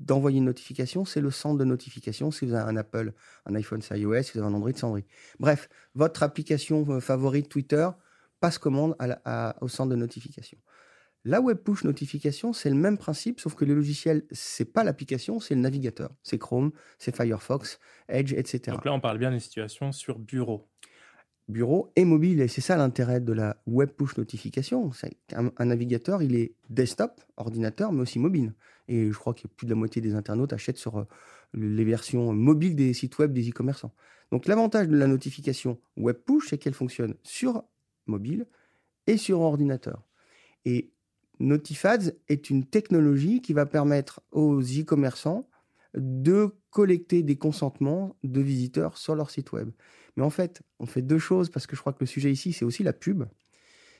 d'envoyer 0.00 0.38
une 0.38 0.44
notification, 0.44 1.04
c'est 1.04 1.20
le 1.20 1.30
centre 1.30 1.58
de 1.58 1.64
notification. 1.64 2.30
Si 2.30 2.44
vous 2.44 2.54
avez 2.54 2.68
un 2.68 2.76
Apple, 2.76 3.12
un 3.46 3.54
iPhone, 3.54 3.80
c'est 3.80 3.98
iOS, 3.98 4.22
si 4.22 4.32
vous 4.32 4.40
avez 4.40 4.48
un 4.48 4.54
Android, 4.54 4.72
c'est 4.74 4.84
Android. 4.84 5.00
Bref, 5.38 5.68
votre 5.94 6.22
application 6.22 6.84
euh, 6.90 7.00
favorite 7.00 7.48
Twitter 7.48 7.88
passe 8.40 8.58
commande 8.58 8.96
au 9.60 9.68
centre 9.68 9.90
de 9.90 9.96
notification. 9.96 10.58
La 11.26 11.40
web 11.40 11.56
push 11.56 11.84
notification, 11.84 12.52
c'est 12.52 12.68
le 12.68 12.76
même 12.76 12.98
principe, 12.98 13.40
sauf 13.40 13.54
que 13.54 13.64
le 13.64 13.74
logiciel, 13.74 14.24
c'est 14.30 14.66
pas 14.66 14.84
l'application, 14.84 15.40
c'est 15.40 15.54
le 15.54 15.62
navigateur. 15.62 16.10
C'est 16.22 16.38
Chrome, 16.38 16.72
c'est 16.98 17.16
Firefox, 17.16 17.78
Edge, 18.08 18.34
etc. 18.34 18.60
Donc 18.66 18.84
là, 18.84 18.92
on 18.92 19.00
parle 19.00 19.16
bien 19.16 19.30
d'une 19.30 19.40
situation 19.40 19.90
sur 19.92 20.18
bureau 20.18 20.68
bureau 21.48 21.92
et 21.96 22.04
mobile. 22.04 22.40
Et 22.40 22.48
c'est 22.48 22.60
ça 22.60 22.76
l'intérêt 22.76 23.20
de 23.20 23.32
la 23.32 23.56
web 23.66 23.90
push 23.90 24.16
notification. 24.16 24.90
Un, 25.32 25.50
un, 25.56 25.64
navigateur, 25.64 26.22
il 26.22 26.36
est 26.36 26.54
desktop, 26.70 27.20
ordinateur, 27.36 27.92
mais 27.92 28.02
aussi 28.02 28.18
mobile. 28.18 28.54
Et 28.88 29.10
je 29.10 29.18
crois 29.18 29.34
que 29.34 29.46
plus 29.46 29.66
de 29.66 29.70
la 29.70 29.76
moitié 29.76 30.02
des 30.02 30.14
internautes 30.14 30.52
achètent 30.52 30.78
sur 30.78 30.98
euh, 30.98 31.04
les 31.54 31.84
versions 31.84 32.32
mobiles 32.32 32.76
des 32.76 32.92
sites 32.92 33.18
web 33.18 33.32
des 33.32 33.48
e-commerçants. 33.48 33.92
Donc 34.30 34.46
l'avantage 34.46 34.88
de 34.88 34.96
la 34.96 35.06
notification 35.06 35.78
web 35.96 36.16
push, 36.16 36.48
c'est 36.48 36.58
qu'elle 36.58 36.74
fonctionne 36.74 37.14
sur 37.22 37.64
mobile 38.06 38.46
et 39.06 39.16
sur 39.16 39.40
ordinateur. 39.40 40.02
Et 40.64 40.90
Notifads 41.40 42.12
est 42.28 42.48
une 42.50 42.64
technologie 42.64 43.42
qui 43.42 43.52
va 43.52 43.66
permettre 43.66 44.20
aux 44.30 44.60
e-commerçants 44.60 45.48
de 45.94 46.54
collecter 46.70 47.22
des 47.22 47.36
consentements 47.36 48.16
de 48.22 48.40
visiteurs 48.40 48.98
sur 48.98 49.14
leur 49.14 49.30
site 49.30 49.52
web. 49.52 49.70
Mais 50.16 50.22
en 50.22 50.30
fait, 50.30 50.62
on 50.78 50.86
fait 50.86 51.02
deux 51.02 51.18
choses 51.18 51.50
parce 51.50 51.66
que 51.66 51.76
je 51.76 51.80
crois 51.80 51.92
que 51.92 52.00
le 52.00 52.06
sujet 52.06 52.30
ici, 52.30 52.52
c'est 52.52 52.64
aussi 52.64 52.82
la 52.82 52.92
pub. 52.92 53.24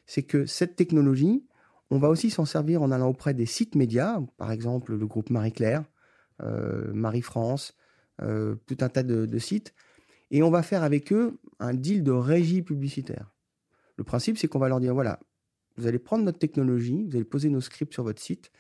C'est 0.07 0.23
que 0.23 0.47
cette 0.47 0.77
technologie, 0.77 1.45
on 1.91 1.99
va 1.99 2.09
aussi 2.09 2.31
s'en 2.31 2.45
servir 2.45 2.83
en 2.83 2.91
allant 2.91 3.09
auprès 3.09 3.35
des 3.35 3.47
sites 3.47 3.75
médias, 3.75 4.21
par 4.37 4.53
exemple 4.53 4.95
le 4.95 5.07
groupe 5.07 5.31
Marie-Claire, 5.31 5.85
euh, 6.43 6.93
Marie-France, 6.93 7.77
euh, 8.23 8.57
tout 8.67 8.77
un 8.81 8.89
tas 8.89 9.03
de, 9.03 9.39
sites, 9.39 9.75
et 10.31 10.43
on 10.43 10.51
va 10.51 10.63
faire 10.63 10.83
avec 10.83 11.13
eux 11.13 11.39
un 11.59 11.75
deal 11.75 12.03
de 12.03 12.13
régie 12.13 12.63
publicitaire. 12.63 13.33
Le 13.97 14.05
principe, 14.05 14.39
c'est 14.39 14.49
qu'on 14.49 14.59
va 14.59 14.69
leur 14.69 14.81
dire, 14.81 14.95
voilà, 14.95 15.21
vous 15.77 15.87
allez 15.87 15.99
prendre 15.99 16.25
notre 16.25 16.39
technologie, 16.39 17.05
vous 17.05 17.17
allez 17.17 17.25
poser 17.25 17.49
nos 17.49 17.61
scripts 17.61 17.93
sur 17.93 18.05
votre 18.05 18.21
site, 18.21 18.51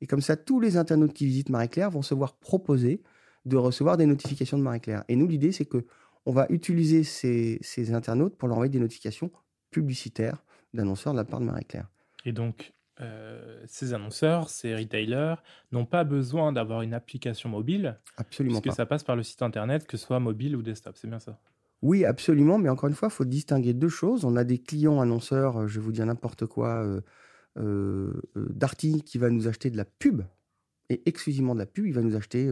et 0.00 0.06
comme 0.06 0.20
ça, 0.20 0.36
tous 0.36 0.60
les 0.60 0.76
internautes 0.76 1.12
qui 1.12 1.26
visitent 1.26 1.48
Marie-Claire 1.48 1.90
vont 1.90 2.02
se 2.02 2.14
voir 2.14 2.36
proposer 2.36 3.02
de 3.44 3.56
recevoir 3.56 3.96
des 3.96 4.06
notifications 4.06 4.58
de 4.58 4.62
Marie-Claire. 4.62 5.04
Et 5.08 5.16
nous, 5.16 5.26
l'idée, 5.26 5.52
c'est 5.52 5.64
que 5.64 5.84
on 6.26 6.32
va 6.32 6.46
utiliser 6.48 7.04
ces, 7.04 7.94
internautes 7.94 8.36
pour 8.36 8.48
leur 8.48 8.56
envoyer 8.56 8.70
des 8.70 8.80
notifications 8.80 9.30
publicitaires 9.70 10.44
d'annonceurs 10.72 11.12
de 11.12 11.18
la 11.18 11.24
part 11.24 11.40
de 11.40 11.44
Marie-Claire. 11.44 11.88
Et 12.24 12.32
donc, 12.32 12.72
euh, 13.00 13.62
ces 13.66 13.92
annonceurs, 13.92 14.48
ces 14.48 14.74
retailers 14.74 15.36
n'ont 15.72 15.84
pas 15.84 16.04
besoin 16.04 16.52
d'avoir 16.52 16.82
une 16.82 16.94
application 16.94 17.48
mobile. 17.48 17.98
Absolument 18.16 18.60
puisque 18.60 18.76
ça 18.76 18.86
passe 18.86 19.02
par 19.04 19.16
le 19.16 19.22
site 19.22 19.42
internet, 19.42 19.86
que 19.86 19.96
ce 19.96 20.06
soit 20.06 20.20
mobile 20.20 20.56
ou 20.56 20.62
desktop. 20.62 20.96
C'est 20.96 21.08
bien 21.08 21.18
ça? 21.18 21.38
Oui, 21.82 22.04
absolument. 22.04 22.58
Mais 22.58 22.70
encore 22.70 22.88
une 22.88 22.94
fois, 22.94 23.08
il 23.08 23.14
faut 23.14 23.24
distinguer 23.24 23.74
deux 23.74 23.88
choses. 23.88 24.24
On 24.24 24.36
a 24.36 24.44
des 24.44 24.58
clients 24.58 25.00
annonceurs, 25.00 25.62
euh, 25.62 25.66
je 25.66 25.78
vais 25.78 25.84
vous 25.84 25.92
dire 25.92 26.06
n'importe 26.06 26.46
quoi, 26.46 26.86
euh, 27.58 28.12
Darty 28.34 29.02
qui 29.02 29.18
va 29.18 29.28
nous 29.28 29.48
acheter 29.48 29.70
de 29.70 29.76
la 29.76 29.84
pub, 29.84 30.22
et 30.88 31.02
exclusivement 31.06 31.54
de 31.54 31.60
la 31.60 31.66
pub. 31.66 31.86
Il 31.86 31.92
va 31.92 32.02
nous 32.02 32.16
acheter 32.16 32.50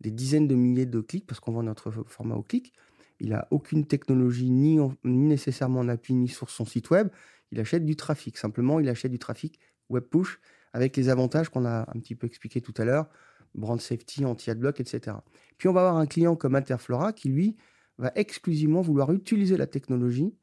des 0.00 0.10
dizaines 0.10 0.48
de 0.48 0.54
milliers 0.54 0.86
de 0.86 1.00
clics 1.00 1.26
parce 1.26 1.40
qu'on 1.40 1.52
vend 1.52 1.62
notre 1.62 1.90
format 1.90 2.34
au 2.34 2.42
clic. 2.42 2.72
Il 3.20 3.30
n'a 3.30 3.48
aucune 3.50 3.86
technologie, 3.86 4.50
ni, 4.50 4.78
nécessairement 5.04 5.80
en 5.80 5.88
appui, 5.88 6.14
ni 6.14 6.28
sur 6.28 6.50
son 6.50 6.64
site 6.64 6.90
web. 6.90 7.08
Il 7.50 7.60
achète 7.60 7.84
du 7.84 7.96
trafic. 7.96 8.36
Simplement, 8.36 8.80
il 8.80 8.88
achète 8.88 9.10
du 9.10 9.18
trafic 9.18 9.58
web 9.88 10.04
push 10.04 10.38
avec 10.72 10.96
les 10.96 11.08
avantages 11.08 11.48
qu'on 11.48 11.64
a 11.64 11.88
un 11.88 11.98
petit 12.00 12.14
peu 12.14 12.26
expliqué 12.26 12.60
tout 12.60 12.74
à 12.76 12.84
l'heure, 12.84 13.08
brand 13.54 13.80
safety, 13.80 14.24
anti-adblock, 14.24 14.80
etc. 14.80 15.16
Puis 15.56 15.68
on 15.68 15.72
va 15.72 15.80
avoir 15.80 15.96
un 15.96 16.06
client 16.06 16.36
comme 16.36 16.54
Interflora 16.54 17.12
qui, 17.12 17.28
lui, 17.28 17.56
va 17.96 18.12
exclusivement 18.14 18.80
vouloir 18.80 19.12
utiliser 19.12 19.56
la 19.56 19.66
technologie, 19.66 20.34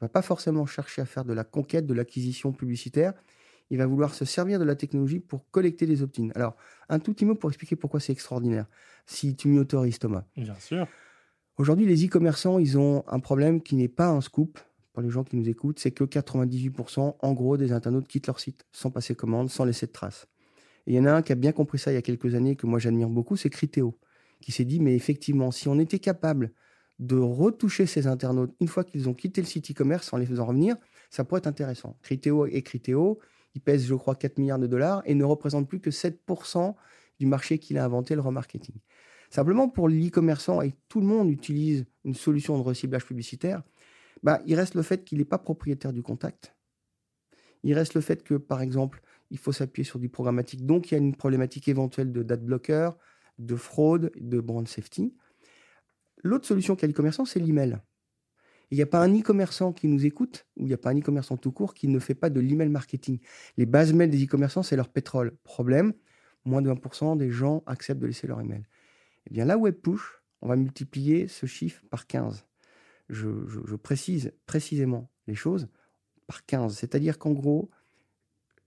va 0.00 0.08
pas 0.08 0.22
forcément 0.22 0.64
chercher 0.64 1.02
à 1.02 1.06
faire 1.06 1.24
de 1.24 1.32
la 1.32 1.44
conquête, 1.44 1.86
de 1.86 1.94
l'acquisition 1.94 2.52
publicitaire. 2.52 3.12
Il 3.70 3.78
va 3.78 3.86
vouloir 3.86 4.14
se 4.14 4.24
servir 4.24 4.58
de 4.58 4.64
la 4.64 4.76
technologie 4.76 5.20
pour 5.20 5.50
collecter 5.50 5.86
des 5.86 6.02
opt-ins. 6.02 6.30
Alors, 6.34 6.56
un 6.88 6.98
tout 6.98 7.12
petit 7.12 7.24
mot 7.24 7.34
pour 7.34 7.50
expliquer 7.50 7.76
pourquoi 7.76 7.98
c'est 7.98 8.12
extraordinaire. 8.12 8.66
Si 9.06 9.34
tu 9.36 9.48
m'y 9.48 9.58
autorises, 9.58 9.98
Thomas. 9.98 10.24
Bien 10.36 10.54
sûr. 10.56 10.86
Aujourd'hui, 11.56 11.86
les 11.86 12.04
e-commerçants, 12.04 12.58
ils 12.58 12.76
ont 12.78 13.04
un 13.06 13.20
problème 13.20 13.62
qui 13.62 13.76
n'est 13.76 13.86
pas 13.86 14.08
un 14.08 14.20
scoop 14.20 14.58
pour 14.92 15.02
les 15.02 15.10
gens 15.10 15.22
qui 15.22 15.36
nous 15.36 15.48
écoutent, 15.48 15.78
c'est 15.78 15.92
que 15.92 16.02
98% 16.02 17.16
en 17.20 17.32
gros 17.32 17.56
des 17.56 17.70
internautes 17.70 18.08
quittent 18.08 18.26
leur 18.26 18.40
site 18.40 18.66
sans 18.72 18.90
passer 18.90 19.14
commande, 19.14 19.50
sans 19.50 19.64
laisser 19.64 19.86
de 19.86 19.92
traces. 19.92 20.26
Et 20.88 20.92
il 20.92 20.96
y 20.96 21.00
en 21.00 21.04
a 21.04 21.12
un 21.12 21.22
qui 21.22 21.30
a 21.30 21.36
bien 21.36 21.52
compris 21.52 21.78
ça 21.78 21.92
il 21.92 21.94
y 21.94 21.98
a 21.98 22.02
quelques 22.02 22.34
années, 22.34 22.56
que 22.56 22.66
moi 22.66 22.80
j'admire 22.80 23.08
beaucoup, 23.08 23.36
c'est 23.36 23.50
Criteo, 23.50 23.96
qui 24.40 24.50
s'est 24.50 24.64
dit, 24.64 24.80
mais 24.80 24.96
effectivement, 24.96 25.52
si 25.52 25.68
on 25.68 25.78
était 25.78 26.00
capable 26.00 26.52
de 26.98 27.16
retoucher 27.16 27.86
ces 27.86 28.08
internautes 28.08 28.52
une 28.60 28.68
fois 28.68 28.82
qu'ils 28.82 29.08
ont 29.08 29.14
quitté 29.14 29.40
le 29.40 29.46
site 29.46 29.70
e-commerce 29.70 30.08
sans 30.08 30.16
les 30.16 30.26
faisant 30.26 30.46
revenir, 30.46 30.74
ça 31.08 31.22
pourrait 31.22 31.38
être 31.38 31.46
intéressant. 31.46 31.96
Criteo 32.02 32.46
et 32.46 32.62
Criteo, 32.62 33.20
ils 33.54 33.60
pèsent, 33.60 33.86
je 33.86 33.94
crois, 33.94 34.16
4 34.16 34.38
milliards 34.38 34.58
de 34.58 34.66
dollars 34.66 35.02
et 35.06 35.14
ne 35.14 35.24
représentent 35.24 35.68
plus 35.68 35.80
que 35.80 35.90
7% 35.90 36.74
du 37.20 37.26
marché 37.26 37.58
qu'il 37.58 37.78
a 37.78 37.84
inventé, 37.84 38.16
le 38.16 38.20
remarketing. 38.20 38.74
Simplement, 39.34 39.68
pour 39.68 39.88
l'e-commerçant, 39.88 40.62
et 40.62 40.74
tout 40.88 41.00
le 41.00 41.08
monde 41.08 41.28
utilise 41.28 41.86
une 42.04 42.14
solution 42.14 42.56
de 42.56 42.62
reciblage 42.62 43.04
publicitaire, 43.04 43.64
bah, 44.22 44.40
il 44.46 44.54
reste 44.54 44.76
le 44.76 44.82
fait 44.82 45.02
qu'il 45.02 45.18
n'est 45.18 45.24
pas 45.24 45.38
propriétaire 45.38 45.92
du 45.92 46.04
contact. 46.04 46.54
Il 47.64 47.74
reste 47.74 47.94
le 47.94 48.00
fait 48.00 48.22
que, 48.22 48.34
par 48.34 48.62
exemple, 48.62 49.02
il 49.32 49.38
faut 49.38 49.50
s'appuyer 49.50 49.84
sur 49.84 49.98
du 49.98 50.08
programmatique. 50.08 50.64
Donc, 50.64 50.88
il 50.88 50.94
y 50.94 50.96
a 50.96 50.98
une 50.98 51.16
problématique 51.16 51.66
éventuelle 51.66 52.12
de 52.12 52.22
date 52.22 52.44
blocker, 52.44 52.90
de 53.40 53.56
fraude, 53.56 54.12
de 54.20 54.38
brand 54.38 54.68
safety. 54.68 55.16
L'autre 56.22 56.46
solution 56.46 56.76
qu'a 56.76 56.86
l'e-commerçant, 56.86 57.24
c'est 57.24 57.40
l'email. 57.40 57.80
Il 58.70 58.76
n'y 58.76 58.82
a 58.82 58.86
pas 58.86 59.02
un 59.02 59.18
e-commerçant 59.18 59.72
qui 59.72 59.88
nous 59.88 60.06
écoute, 60.06 60.46
ou 60.56 60.62
il 60.62 60.68
n'y 60.68 60.74
a 60.74 60.78
pas 60.78 60.90
un 60.90 61.00
e-commerçant 61.00 61.36
tout 61.36 61.50
court 61.50 61.74
qui 61.74 61.88
ne 61.88 61.98
fait 61.98 62.14
pas 62.14 62.30
de 62.30 62.38
l'email 62.38 62.68
marketing. 62.68 63.18
Les 63.56 63.66
bases 63.66 63.94
mail 63.94 64.10
des 64.10 64.26
e-commerçants, 64.26 64.62
c'est 64.62 64.76
leur 64.76 64.90
pétrole. 64.90 65.36
Problème, 65.42 65.92
moins 66.44 66.62
de 66.62 66.70
20% 66.70 67.16
des 67.16 67.32
gens 67.32 67.64
acceptent 67.66 68.00
de 68.00 68.06
laisser 68.06 68.28
leur 68.28 68.40
email. 68.40 68.62
Eh 69.26 69.34
bien, 69.34 69.44
la 69.44 69.56
web 69.58 69.74
push, 69.74 70.20
on 70.42 70.48
va 70.48 70.56
multiplier 70.56 71.28
ce 71.28 71.46
chiffre 71.46 71.82
par 71.90 72.06
15. 72.06 72.46
Je, 73.08 73.76
précise 73.76 74.32
précisément 74.46 75.10
les 75.26 75.34
choses 75.34 75.68
par 76.26 76.44
15. 76.46 76.76
C'est-à-dire 76.76 77.18
qu'en 77.18 77.32
gros, 77.32 77.70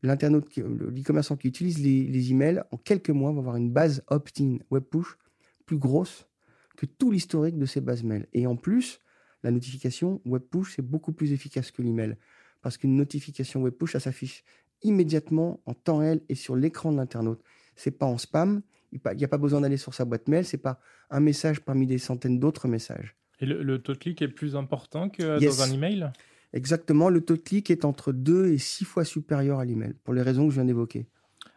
l'internaute, 0.04 0.56
l'e-commerçant 0.58 1.38
qui 1.38 1.48
utilise 1.48 1.80
les, 1.80 2.04
les, 2.04 2.32
emails, 2.32 2.64
en 2.72 2.78
quelques 2.78 3.10
mois, 3.10 3.32
va 3.32 3.40
avoir 3.40 3.56
une 3.56 3.72
base 3.72 4.04
opt-in 4.08 4.58
web 4.70 4.84
push 4.84 5.18
plus 5.66 5.78
grosse 5.78 6.28
que 6.76 6.86
tout 6.86 7.12
l'historique 7.12 7.58
de 7.58 7.66
ces 7.66 7.82
bases 7.82 8.04
mail. 8.04 8.28
Et 8.34 8.48
en 8.48 8.56
plus, 8.56 9.02
la 9.44 9.52
notification 9.52 10.22
web 10.26 10.44
push, 10.44 10.76
c'est 10.76 10.82
beaucoup 10.82 11.14
plus 11.14 11.32
efficace 11.32 11.72
que 11.72 11.82
l'email. 11.82 12.18
Parce 12.62 12.78
qu'une 12.78 12.96
notification 12.96 13.62
web 13.62 13.74
push, 13.74 13.94
ça 13.94 14.00
s'affiche 14.00 14.44
immédiatement 14.84 15.60
en 15.66 15.74
temps 15.74 15.98
réel 15.98 16.22
et 16.30 16.36
sur 16.36 16.56
l'écran 16.56 16.92
de 16.92 16.98
l'internaute. 16.98 17.44
C'est 17.76 17.92
pas 17.92 18.06
en 18.06 18.18
spam, 18.18 18.62
il 18.91 19.17
n'y 19.17 19.24
a 19.24 19.27
pas 19.27 19.38
besoin 19.38 19.62
d'aller 19.62 19.77
sur 19.77 19.94
sa 19.94 20.06
boîte 20.06 20.27
mail, 20.27 20.46
c'est 20.46 20.58
pas 20.58 20.79
un 21.10 21.20
message 21.20 21.62
parmi 21.62 21.86
des 21.86 21.98
centaines 21.98 22.39
d'autres 22.39 22.67
messages. 22.67 23.15
Et 23.39 23.46
le, 23.46 23.79
taux 23.79 23.94
de 23.94 24.00
clic 24.00 24.22
est 24.22 24.27
plus 24.27 24.56
important 24.56 25.10
que 25.10 25.44
dans 25.44 25.62
un 25.62 25.72
email? 25.72 26.12
Exactement, 26.53 27.10
le 27.10 27.22
taux 27.22 27.36
de 27.36 27.41
clic 27.41 27.70
est 27.70 27.86
entre 27.86 28.12
2 28.12 28.48
et 28.48 28.58
6 28.58 28.86
fois 28.86 29.06
supérieur 29.06 29.60
à 29.60 29.65
l'email, 29.65 29.94
pour 30.03 30.13
les 30.13 30.22
raisons 30.22 30.46
que 30.46 30.51
je 30.51 30.56
viens 30.56 30.65
d'évoquer. 30.65 31.06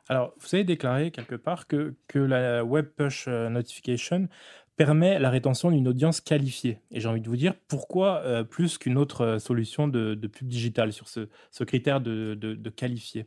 Alors, 0.08 0.34
vous 0.40 0.48
avez 0.54 0.64
déclaré 0.64 1.12
quelque 1.12 1.36
part 1.36 1.68
que, 1.68 1.94
que 2.08 2.18
la 2.18 2.64
Web 2.64 2.86
Push 2.96 3.26
euh, 3.28 3.48
Notification 3.48 4.28
permet 4.76 5.18
la 5.20 5.30
rétention 5.30 5.70
d'une 5.70 5.86
audience 5.86 6.20
qualifiée. 6.20 6.80
Et 6.90 7.00
j'ai 7.00 7.08
envie 7.08 7.20
de 7.20 7.28
vous 7.28 7.36
dire 7.36 7.54
pourquoi 7.68 8.22
euh, 8.24 8.42
plus 8.42 8.76
qu'une 8.76 8.98
autre 8.98 9.20
euh, 9.20 9.38
solution 9.38 9.86
de, 9.86 10.14
pub 10.26 10.48
digital 10.48 10.92
sur 10.92 11.08
ce, 11.08 11.28
ce 11.50 11.64
critère 11.64 12.00
de, 12.00 12.34
de, 12.34 12.70
qualifié 12.70 13.26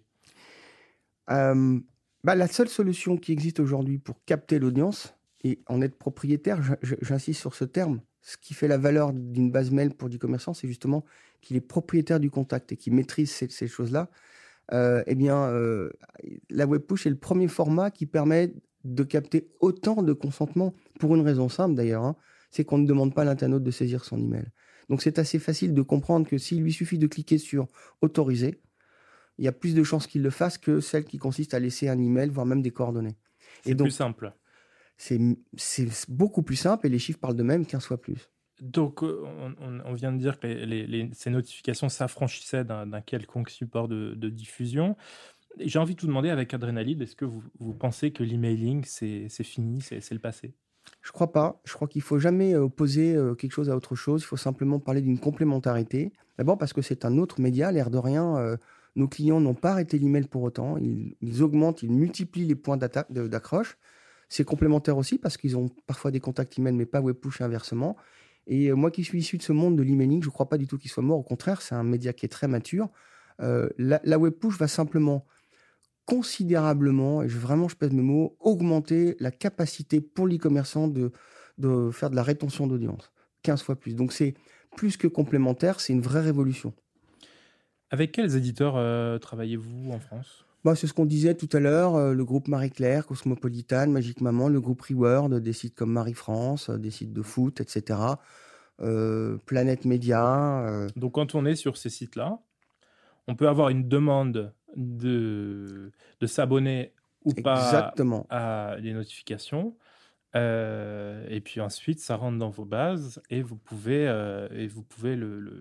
bah, 2.24 2.36
La 2.36 2.48
seule 2.48 2.70
solution 2.70 3.18
qui 3.18 3.32
existe 3.32 3.60
aujourd'hui 3.60 3.98
pour 3.98 4.24
capter 4.26 4.60
l'audience 4.60 5.16
et 5.44 5.60
en 5.68 5.82
être 5.82 5.98
propriétaire, 5.98 6.62
j'insiste 7.02 7.40
sur 7.40 7.54
ce 7.54 7.66
terme, 7.66 8.02
ce 8.22 8.38
qui 8.38 8.54
fait 8.54 8.70
la 8.70 8.78
valeur 8.78 9.12
d'une 9.14 9.52
base 9.52 9.72
mail 9.72 9.94
pour 9.94 10.10
du 10.10 10.18
commerçant, 10.18 10.54
c'est 10.54 10.68
justement 10.68 11.04
qu'il 11.42 11.58
est 11.58 11.62
propriétaire 11.62 12.22
du 12.22 12.32
contact 12.32 12.72
et 12.72 12.78
qu'il 12.78 12.94
maîtrise 12.94 13.30
ces, 13.32 13.68
choses-là. 13.68 14.10
Euh, 14.72 15.04
eh 15.08 15.16
bien, 15.16 15.38
euh, 15.50 15.90
la 16.50 16.66
web 16.66 16.82
push 16.82 17.06
est 17.06 17.10
le 17.10 17.18
premier 17.18 17.50
format 17.50 17.92
qui 17.92 18.06
permet 18.06 18.54
de 18.86 19.04
capter 19.04 19.50
autant 19.60 20.02
de 20.02 20.14
consentement 20.14 20.74
pour 21.00 21.16
une 21.16 21.22
raison 21.22 21.50
simple 21.50 21.76
d'ailleurs, 21.76 22.04
hein, 22.04 22.16
c'est 22.50 22.64
qu'on 22.64 22.78
ne 22.78 22.88
demande 22.88 23.14
pas 23.14 23.24
à 23.24 23.26
l'internaute 23.26 23.64
de 23.64 23.72
saisir 23.72 24.06
son 24.06 24.18
email. 24.18 24.46
Donc 24.90 25.02
c'est 25.02 25.20
assez 25.20 25.40
facile 25.40 25.74
de 25.74 25.82
comprendre 25.82 26.28
que 26.28 26.38
s'il 26.38 26.62
lui 26.62 26.72
suffit 26.72 26.98
de 26.98 27.08
cliquer 27.08 27.38
sur 27.38 27.68
autoriser, 28.02 28.60
il 29.38 29.46
y 29.46 29.48
a 29.48 29.52
plus 29.52 29.76
de 29.76 29.84
chances 29.84 30.08
qu'il 30.08 30.22
le 30.22 30.30
fasse 30.30 30.58
que 30.58 30.80
celle 30.80 31.06
qui 31.06 31.18
consiste 31.18 31.54
à 31.54 31.60
laisser 31.60 31.90
un 31.90 32.00
email, 32.00 32.30
voire 32.30 32.46
même 32.46 32.62
des 32.62 32.72
coordonnées. 32.72 33.18
C'est 33.64 33.76
plus 33.76 33.92
simple 33.92 34.34
c'est 34.98 36.10
beaucoup 36.10 36.44
plus 36.44 36.56
simple 36.56 36.88
et 36.88 36.90
les 36.90 37.00
chiffres 37.00 37.20
parlent 37.20 37.36
de 37.36 37.44
même 37.44 37.66
15 37.66 37.86
fois 37.86 38.00
plus. 38.00 38.30
Donc, 38.62 39.04
euh, 39.04 39.24
on, 39.86 39.94
vient 39.94 40.12
de 40.12 40.18
dire 40.18 40.40
que 40.40 41.10
ces 41.14 41.30
notifications 41.30 41.90
s'affranchissaient 41.90 42.64
d'un 42.64 43.02
quelconque 43.02 43.50
support 43.50 43.88
de, 43.88 44.30
diffusion. 44.30 44.96
J'ai 45.60 45.80
envie 45.80 45.96
de 45.96 46.02
vous 46.02 46.08
demander 46.08 46.30
avec 46.30 46.54
Adrenaline, 46.54 47.02
est-ce 47.02 47.16
que 47.16 47.26
vous, 47.26 47.74
pensez 47.74 48.12
que 48.12 48.24
l'emailing, 48.24 48.84
c'est 48.86 49.28
fini, 49.44 49.82
c'est 49.82 50.12
le 50.12 50.20
passé? 50.20 50.54
Je 51.02 51.12
crois 51.12 51.32
pas. 51.32 51.62
Je 51.66 51.74
crois 51.74 51.88
qu'il 51.88 52.02
faut 52.02 52.20
jamais 52.20 52.56
opposer 52.56 53.16
euh, 53.16 53.36
quelque 53.36 53.54
chose 53.54 53.70
à 53.70 53.76
autre 53.76 53.96
chose. 53.96 54.22
Il 54.22 54.26
faut 54.26 54.38
simplement 54.38 54.80
parler 54.80 55.02
d'une 55.02 55.18
complémentarité. 55.18 56.12
D'abord 56.38 56.58
parce 56.58 56.74
que 56.74 56.82
c'est 56.82 57.06
un 57.06 57.18
autre 57.18 57.40
média, 57.40 57.72
l'air 57.72 57.90
de 57.90 57.98
rien. 57.98 58.38
Euh, 58.38 58.58
nos 58.96 59.08
clients 59.08 59.40
n'ont 59.40 59.54
pas 59.54 59.72
arrêté 59.72 59.98
l'email 59.98 60.28
pour 60.28 60.44
autant. 60.44 60.78
Ils, 60.78 61.44
augmentent, 61.44 61.84
ils 61.84 61.92
multiplient 61.92 62.46
les 62.46 62.56
points 62.56 62.78
d'accroche. 62.78 63.78
C'est 64.30 64.44
complémentaire 64.44 64.98
aussi 64.98 65.18
parce 65.18 65.38
qu'ils 65.38 65.58
ont 65.58 65.70
parfois 65.88 66.12
des 66.12 66.20
contacts 66.20 66.58
email, 66.58 66.74
mais 66.74 66.86
pas 66.86 67.02
web 67.02 67.16
push 67.16 67.42
inversement. 67.42 67.98
Et 68.48 68.70
euh, 68.70 68.76
moi 68.76 68.92
qui 68.92 69.04
suis 69.04 69.20
issu 69.20 69.38
de 69.38 69.44
ce 69.44 69.52
monde 69.52 69.78
de 69.78 69.84
l'emailing, 69.84 70.22
je 70.22 70.28
ne 70.28 70.32
crois 70.32 70.50
pas 70.50 70.58
du 70.58 70.68
tout 70.68 70.78
qu'il 70.78 70.92
soit 70.92 71.04
mort. 71.04 71.20
Au 71.20 71.24
contraire, 71.24 71.62
c'est 71.62 71.76
un 71.76 71.84
média 71.84 72.14
qui 72.14 72.26
est 72.26 72.30
très 72.30 72.48
mature. 72.48 72.90
Euh, 73.42 73.70
la, 73.78 74.20
web 74.20 74.34
push 74.34 74.58
va 74.58 74.68
simplement 74.68 75.26
considérablement, 76.06 77.24
et 77.24 77.30
je, 77.30 77.38
vraiment 77.38 77.68
je 77.68 77.76
pèse 77.76 77.92
mes 77.92 78.02
mots, 78.02 78.36
augmenter 78.40 79.16
la 79.20 79.32
capacité 79.32 80.02
pour 80.02 80.28
l'e-commerçant 80.28 80.88
de 80.88 81.12
faire 81.92 82.10
de 82.10 82.16
la 82.16 82.24
rétention 82.24 82.68
d'audience. 82.68 83.12
15 83.44 83.62
fois 83.62 83.76
plus. 83.76 83.96
Donc 83.96 84.12
c'est 84.14 84.34
plus 84.76 84.98
que 84.98 85.08
complémentaire, 85.08 85.80
c'est 85.80 85.94
une 85.94 86.02
vraie 86.02 86.22
révolution. 86.22 86.74
Avec 87.94 88.12
quels 88.12 88.36
éditeurs 88.36 88.74
euh, 88.76 89.20
travaillez-vous 89.20 89.92
en 89.92 90.00
France? 90.00 90.46
Bah, 90.64 90.74
c'est 90.76 90.88
ce 90.88 90.94
qu'on 90.94 91.06
disait 91.06 91.36
tout 91.36 91.50
à 91.54 91.60
l'heure, 91.60 91.94
euh, 91.94 92.14
le 92.14 92.26
groupe 92.26 92.48
Marie-Claire, 92.48 93.06
Cosmopolitan, 93.06 93.86
Magique 93.86 94.20
Maman, 94.20 94.50
le 94.50 94.60
groupe 94.60 94.82
Reword, 94.82 95.30
des 95.30 95.54
sites 95.54 95.76
comme 95.76 95.92
Marie-France, 95.92 96.72
des 96.72 96.90
sites 96.90 97.14
de 97.14 97.22
foot, 97.22 97.62
etc. 97.62 98.00
Euh, 98.82 99.38
Planète 99.46 99.86
Média. 99.86 100.66
Euh. 100.66 100.88
Donc 100.96 101.14
quand 101.14 101.36
on 101.36 101.46
est 101.46 101.54
sur 101.54 101.78
ces 101.78 101.92
sites-là, 101.92 102.40
on 103.28 103.36
peut 103.36 103.48
avoir 103.48 103.70
une 103.70 103.88
demande 103.88 104.56
de, 104.76 105.92
de 106.20 106.26
s'abonner 106.26 106.94
ou 107.26 107.34
pas 107.36 107.94
à 108.32 108.82
des 108.82 108.94
notifications. 108.94 109.76
Euh, 110.36 111.26
et 111.30 111.42
puis 111.42 111.62
ensuite, 111.62 112.00
ça 112.00 112.16
rentre 112.16 112.40
dans 112.40 112.50
vos 112.50 112.66
bases 112.66 113.22
et 113.30 113.42
vous 113.42 113.56
pouvez, 113.56 114.08
euh, 114.08 114.48
et 114.52 114.68
vous 114.68 114.82
pouvez 114.82 115.16
le, 115.16 115.52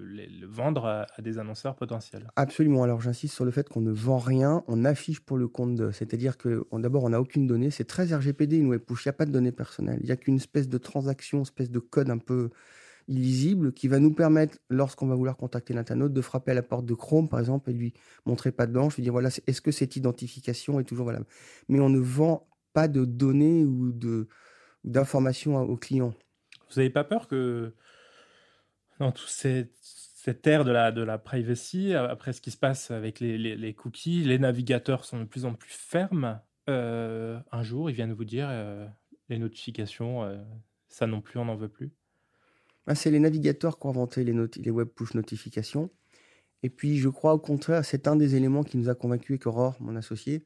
vendre 0.47 0.87
à, 0.87 1.07
des 1.21 1.39
annonceurs 1.39 1.77
potentiels. 1.77 2.31
Absolument. 2.37 2.83
Alors 2.83 3.01
j'insiste 3.01 3.35
sur 3.35 3.45
le 3.45 3.51
fait 3.51 3.69
qu'on 3.69 3.83
ne 3.83 3.93
vend 3.93 4.19
rien, 4.19 4.65
on 4.69 4.85
affiche 4.85 5.21
pour 5.21 5.37
le 5.37 5.49
compte. 5.49 5.91
C'est-à-dire 5.93 6.39
que 6.39 6.65
d'abord, 6.73 7.05
on 7.05 7.11
n'a 7.11 7.21
aucune 7.21 7.47
donnée. 7.47 7.71
C'est 7.71 7.85
très 7.85 8.15
RGPD 8.15 8.57
une 8.57 8.69
web 8.69 8.81
push. 8.81 9.05
Il 9.05 9.09
n'y 9.09 9.11
a 9.11 9.15
pas 9.15 9.27
de 9.27 9.33
données 9.33 9.53
personnelles. 9.53 9.99
Il 10.01 10.07
n'y 10.07 10.13
a 10.13 10.17
qu'une 10.17 10.37
espèce 10.37 10.69
de 10.69 10.79
transaction, 10.79 11.43
espèce 11.43 11.71
de 11.71 11.79
code 11.79 12.11
un 12.11 12.19
peu 12.19 12.51
illisible 13.09 13.73
qui 13.73 13.89
va 13.89 13.99
nous 13.99 14.13
permettre, 14.13 14.59
lorsqu'on 14.71 15.07
va 15.07 15.15
vouloir 15.15 15.37
contacter 15.37 15.75
l'internaute, 15.75 16.13
de 16.13 16.21
frapper 16.21 16.53
à 16.53 16.55
la 16.55 16.63
porte 16.63 16.87
de 16.87 16.95
Chrome, 16.95 17.29
par 17.29 17.41
exemple, 17.41 17.71
et 17.71 17.73
lui 17.73 17.93
montrer 18.27 18.53
pas 18.53 18.67
de 18.67 18.73
blanche, 18.73 18.97
lui 18.97 19.03
dire 19.03 19.13
voilà, 19.13 19.31
est-ce 19.47 19.61
que 19.61 19.73
cette 19.73 19.97
identification 19.97 20.81
est 20.81 20.85
toujours 20.85 21.07
valable? 21.07 21.27
Mais 21.69 21.81
on 21.81 21.91
ne 21.91 21.99
vend 21.99 22.49
pas 22.73 22.89
de 22.89 23.05
données 23.05 23.65
ou 23.65 23.93
de 23.93 24.29
d'informations 24.85 25.57
aux 25.57 25.77
clients. 25.77 26.15
Vous 26.71 26.77
n'avez 26.77 26.91
pas 26.91 27.05
peur 27.05 27.29
que 27.29 27.75
dans 28.99 29.13
toute 29.13 29.29
cette, 29.29 29.73
cette 30.23 30.47
ère 30.47 30.65
de 30.65 30.71
la, 30.71 30.93
de 30.93 31.03
la 31.03 31.19
privacy, 31.19 31.95
après 31.95 32.33
ce 32.33 32.41
qui 32.41 32.51
se 32.51 32.57
passe 32.57 32.91
avec 32.91 33.21
les, 33.21 33.37
les, 33.37 33.75
cookies, 33.75 34.23
les 34.23 34.39
navigateurs 34.39 35.05
sont 35.05 35.19
de 35.19 35.25
plus 35.25 35.45
en 35.45 35.55
plus 35.55 35.73
fermes. 35.73 36.41
Euh, 36.69 37.41
un 37.51 37.63
jour, 37.63 37.91
ils 37.91 37.95
viennent 37.95 38.13
vous 38.13 38.25
dire 38.25 38.47
euh, 38.49 38.87
les 39.29 39.39
notifications, 39.39 40.23
euh, 40.23 40.39
ça 40.89 41.07
non 41.07 41.21
plus, 41.21 41.41
on 41.41 41.47
n'en 41.47 41.57
veut 41.57 41.69
plus. 41.69 41.91
Ah, 42.87 42.95
c'est 42.95 43.11
les 43.11 43.19
navigateurs 43.19 43.79
qui 43.79 43.87
ont 43.87 43.91
inventé 43.91 44.23
les, 44.25 44.33
les 44.33 44.71
web 44.71 44.89
push 44.89 45.15
notifications. 45.15 45.91
Et 46.63 46.71
puis, 46.71 46.99
je 46.99 47.09
crois 47.09 47.35
au 47.35 47.41
contraire, 47.41 47.85
c'est 47.85 48.07
un 48.07 48.15
des 48.15 48.37
éléments 48.37 48.63
qui 48.63 48.79
nous 48.79 48.89
a 48.89 48.95
convaincus 48.95 49.35
avec 49.35 49.47
Aurore, 49.47 49.77
mon 49.81 49.97
associé, 49.97 50.45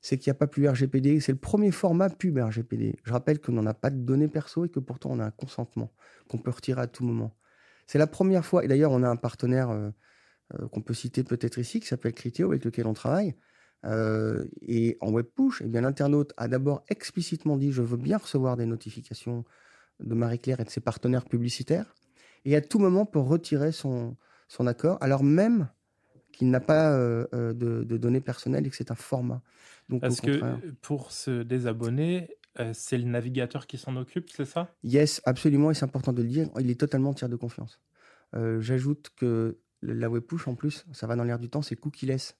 c'est 0.00 0.18
qu'il 0.18 0.30
n'y 0.30 0.36
a 0.36 0.38
pas 0.38 0.46
plus 0.46 0.68
RGPD. 0.68 1.20
C'est 1.20 1.32
le 1.32 1.38
premier 1.38 1.70
format 1.70 2.08
pub 2.08 2.38
RGPD. 2.38 2.96
Je 3.04 3.12
rappelle 3.12 3.40
qu'on 3.40 3.52
n'en 3.52 3.66
a 3.66 3.74
pas 3.74 3.90
de 3.90 3.98
données 3.98 4.28
perso 4.28 4.64
et 4.64 4.68
que 4.68 4.80
pourtant 4.80 5.10
on 5.12 5.18
a 5.18 5.24
un 5.24 5.30
consentement 5.30 5.92
qu'on 6.28 6.38
peut 6.38 6.50
retirer 6.50 6.80
à 6.80 6.86
tout 6.86 7.04
moment. 7.04 7.34
C'est 7.86 7.98
la 7.98 8.06
première 8.06 8.44
fois, 8.44 8.64
et 8.64 8.68
d'ailleurs 8.68 8.92
on 8.92 9.02
a 9.02 9.08
un 9.08 9.16
partenaire 9.16 9.70
euh, 9.70 9.90
euh, 10.54 10.68
qu'on 10.68 10.82
peut 10.82 10.94
citer 10.94 11.24
peut-être 11.24 11.58
ici, 11.58 11.80
qui 11.80 11.86
s'appelle 11.86 12.12
Criteo, 12.12 12.50
avec 12.50 12.64
lequel 12.64 12.86
on 12.86 12.94
travaille. 12.94 13.34
Euh, 13.84 14.44
et 14.60 14.96
en 15.00 15.10
web 15.10 15.26
push, 15.34 15.62
eh 15.64 15.68
bien 15.68 15.80
l'internaute 15.80 16.32
a 16.36 16.48
d'abord 16.48 16.84
explicitement 16.88 17.56
dit 17.56 17.70
je 17.70 17.80
veux 17.80 17.96
bien 17.96 18.18
recevoir 18.18 18.56
des 18.56 18.66
notifications 18.66 19.44
de 20.00 20.14
Marie-Claire 20.14 20.60
et 20.60 20.64
de 20.64 20.70
ses 20.70 20.80
partenaires 20.80 21.24
publicitaires, 21.24 21.94
et 22.44 22.56
à 22.56 22.60
tout 22.60 22.78
moment 22.78 23.06
peut 23.06 23.20
retirer 23.20 23.72
son, 23.72 24.16
son 24.48 24.66
accord, 24.66 24.98
alors 25.00 25.24
même 25.24 25.68
qu'il 26.38 26.50
n'a 26.50 26.60
pas 26.60 26.92
euh, 26.92 27.26
euh, 27.34 27.52
de, 27.52 27.96
données 27.96 28.20
personnelles 28.20 28.64
et 28.64 28.70
que 28.70 28.76
c'est 28.76 28.92
un 28.92 28.94
format. 28.94 29.42
Donc, 29.88 30.02
Parce 30.02 30.20
que 30.20 30.40
pour 30.82 31.10
se 31.10 31.42
désabonner, 31.42 32.28
euh, 32.60 32.70
c'est 32.74 32.96
le 32.96 33.06
navigateur 33.06 33.66
qui 33.66 33.76
s'en 33.76 33.96
occupe, 33.96 34.30
c'est 34.30 34.44
ça? 34.44 34.72
Yes, 34.84 35.20
absolument, 35.24 35.72
et 35.72 35.74
c'est 35.74 35.84
important 35.84 36.12
de 36.12 36.22
le 36.22 36.28
dire, 36.28 36.48
il 36.60 36.70
est 36.70 36.78
totalement 36.78 37.12
tiers 37.12 37.28
de 37.28 37.36
confiance. 37.36 37.80
J'ajoute 38.60 39.08
que 39.16 39.58
la 39.82 40.10
web 40.10 40.22
push, 40.22 40.46
en 40.46 40.54
plus, 40.54 40.84
ça 40.92 41.06
va 41.06 41.16
dans 41.16 41.24
l'air 41.24 41.38
du 41.38 41.48
temps, 41.48 41.62
c'est 41.62 41.76
cookie-less. 41.76 42.36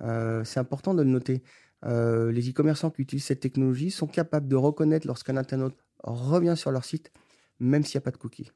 c'est 0.00 0.58
important 0.58 0.94
de 0.94 1.02
le 1.02 1.10
noter. 1.10 1.42
les 1.84 2.50
e-commerçants 2.50 2.90
qui 2.90 3.02
utilisent 3.02 3.26
cette 3.26 3.40
technologie 3.40 3.90
sont 3.90 4.08
capables 4.08 4.48
de 4.48 4.56
reconnaître 4.56 5.06
lorsqu'un 5.06 5.36
internaute 5.36 5.76
revient 6.02 6.54
sur 6.56 6.72
leur 6.72 6.84
site, 6.84 7.12
même 7.60 7.84
s'il 7.84 7.98
n'y 7.98 8.02
a 8.02 8.06
pas 8.06 8.10
de 8.10 8.16
cookies. 8.16 8.50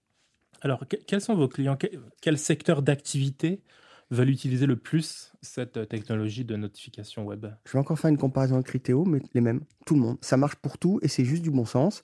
Alors, 0.62 0.82
quels 1.06 1.20
sont 1.20 1.34
vos 1.34 1.46
clients? 1.46 1.76
Quel 2.22 2.38
secteur 2.38 2.80
d'activité 2.80 3.62
veulent 4.10 4.30
utiliser 4.30 4.66
le 4.66 4.76
plus 4.76 5.32
cette 5.42 5.76
euh, 5.76 5.84
technologie 5.84 6.44
de 6.44 6.56
notification 6.56 7.24
web 7.24 7.46
Je 7.66 7.72
vais 7.72 7.78
encore 7.78 7.98
faire 7.98 8.10
une 8.10 8.18
comparaison 8.18 8.56
avec 8.56 8.66
Criteo, 8.66 9.04
mais 9.04 9.20
les 9.34 9.40
mêmes, 9.40 9.60
tout 9.86 9.94
le 9.94 10.00
monde. 10.00 10.18
Ça 10.20 10.36
marche 10.36 10.56
pour 10.56 10.78
tout 10.78 10.98
et 11.02 11.08
c'est 11.08 11.24
juste 11.24 11.42
du 11.42 11.50
bon 11.50 11.64
sens. 11.64 12.02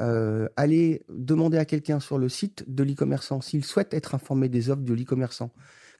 Euh, 0.00 0.48
allez 0.56 1.04
demander 1.08 1.58
à 1.58 1.64
quelqu'un 1.64 2.00
sur 2.00 2.18
le 2.18 2.28
site 2.28 2.64
de 2.68 2.84
l'e-commerçant 2.84 3.40
s'il 3.40 3.64
souhaite 3.64 3.94
être 3.94 4.14
informé 4.14 4.48
des 4.48 4.70
offres 4.70 4.82
de 4.82 4.94
l'e-commerçant. 4.94 5.50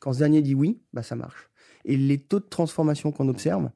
Quand 0.01 0.13
ce 0.13 0.19
dernier 0.21 0.43
dit 0.43 0.55
oui, 0.55 0.81
bah 0.93 1.03
ça 1.03 1.17
marche. 1.17 1.51
Et 1.85 1.97
les 1.97 2.19
taux 2.19 2.41
de 2.41 2.47
transformation 2.49 3.11
qu'on 3.11 3.29
observe 3.29 3.71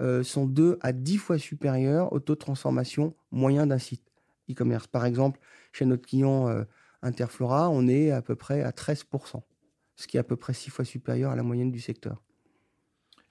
euh, 0.00 0.22
sont 0.22 0.46
2 0.46 0.78
à 0.80 0.92
10 0.92 1.18
fois 1.18 1.38
supérieurs 1.38 2.12
au 2.12 2.20
taux 2.20 2.34
de 2.34 2.38
transformation 2.38 3.14
moyen 3.30 3.66
d'un 3.66 3.78
site 3.78 4.02
e-commerce. 4.50 4.86
Par 4.86 5.04
exemple, 5.04 5.38
chez 5.72 5.84
notre 5.84 6.06
client 6.06 6.64
Interflora, 7.02 7.68
on 7.68 7.86
est 7.86 8.10
à 8.10 8.22
peu 8.22 8.34
près 8.34 8.62
à 8.62 8.70
13% 8.70 9.42
ce 9.98 10.06
qui 10.06 10.16
est 10.16 10.20
à 10.20 10.24
peu 10.24 10.36
près 10.36 10.54
six 10.54 10.70
fois 10.70 10.84
supérieur 10.84 11.32
à 11.32 11.36
la 11.36 11.42
moyenne 11.42 11.72
du 11.72 11.80
secteur. 11.80 12.22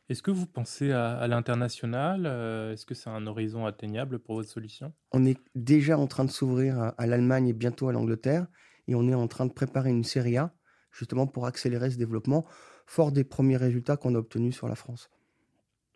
Est-ce 0.09 0.21
que 0.21 0.31
vous 0.31 0.47
pensez 0.47 0.91
à, 0.91 1.25
l'international 1.27 2.25
euh, 2.25 2.73
Est-ce 2.73 2.85
que 2.85 2.93
c'est 2.93 3.09
un 3.09 3.25
horizon 3.25 3.65
atteignable 3.65 4.19
pour 4.19 4.35
votre 4.35 4.49
solution? 4.49 4.93
On 5.11 5.25
est 5.25 5.37
déjà 5.55 5.97
en 5.97 6.07
train 6.07 6.25
de 6.25 6.29
s'ouvrir 6.29 6.93
à, 6.97 7.07
l'Allemagne 7.07 7.47
et 7.47 7.53
bientôt 7.53 7.87
à 7.87 7.93
l'Angleterre, 7.93 8.47
et 8.87 8.95
on 8.95 9.07
est 9.07 9.13
en 9.13 9.27
train 9.27 9.45
de 9.45 9.53
préparer 9.53 9.89
une 9.89 10.03
série 10.03 10.37
A, 10.37 10.53
justement 10.91 11.25
pour 11.25 11.45
accélérer 11.45 11.89
ce 11.89 11.97
développement, 11.97 12.45
fort 12.85 13.11
des 13.11 13.23
premiers 13.23 13.57
résultats 13.57 13.97
qu'on 13.97 14.15
a 14.15 14.17
obtenus 14.17 14.55
sur 14.55 14.67
la 14.67 14.75
France. 14.75 15.09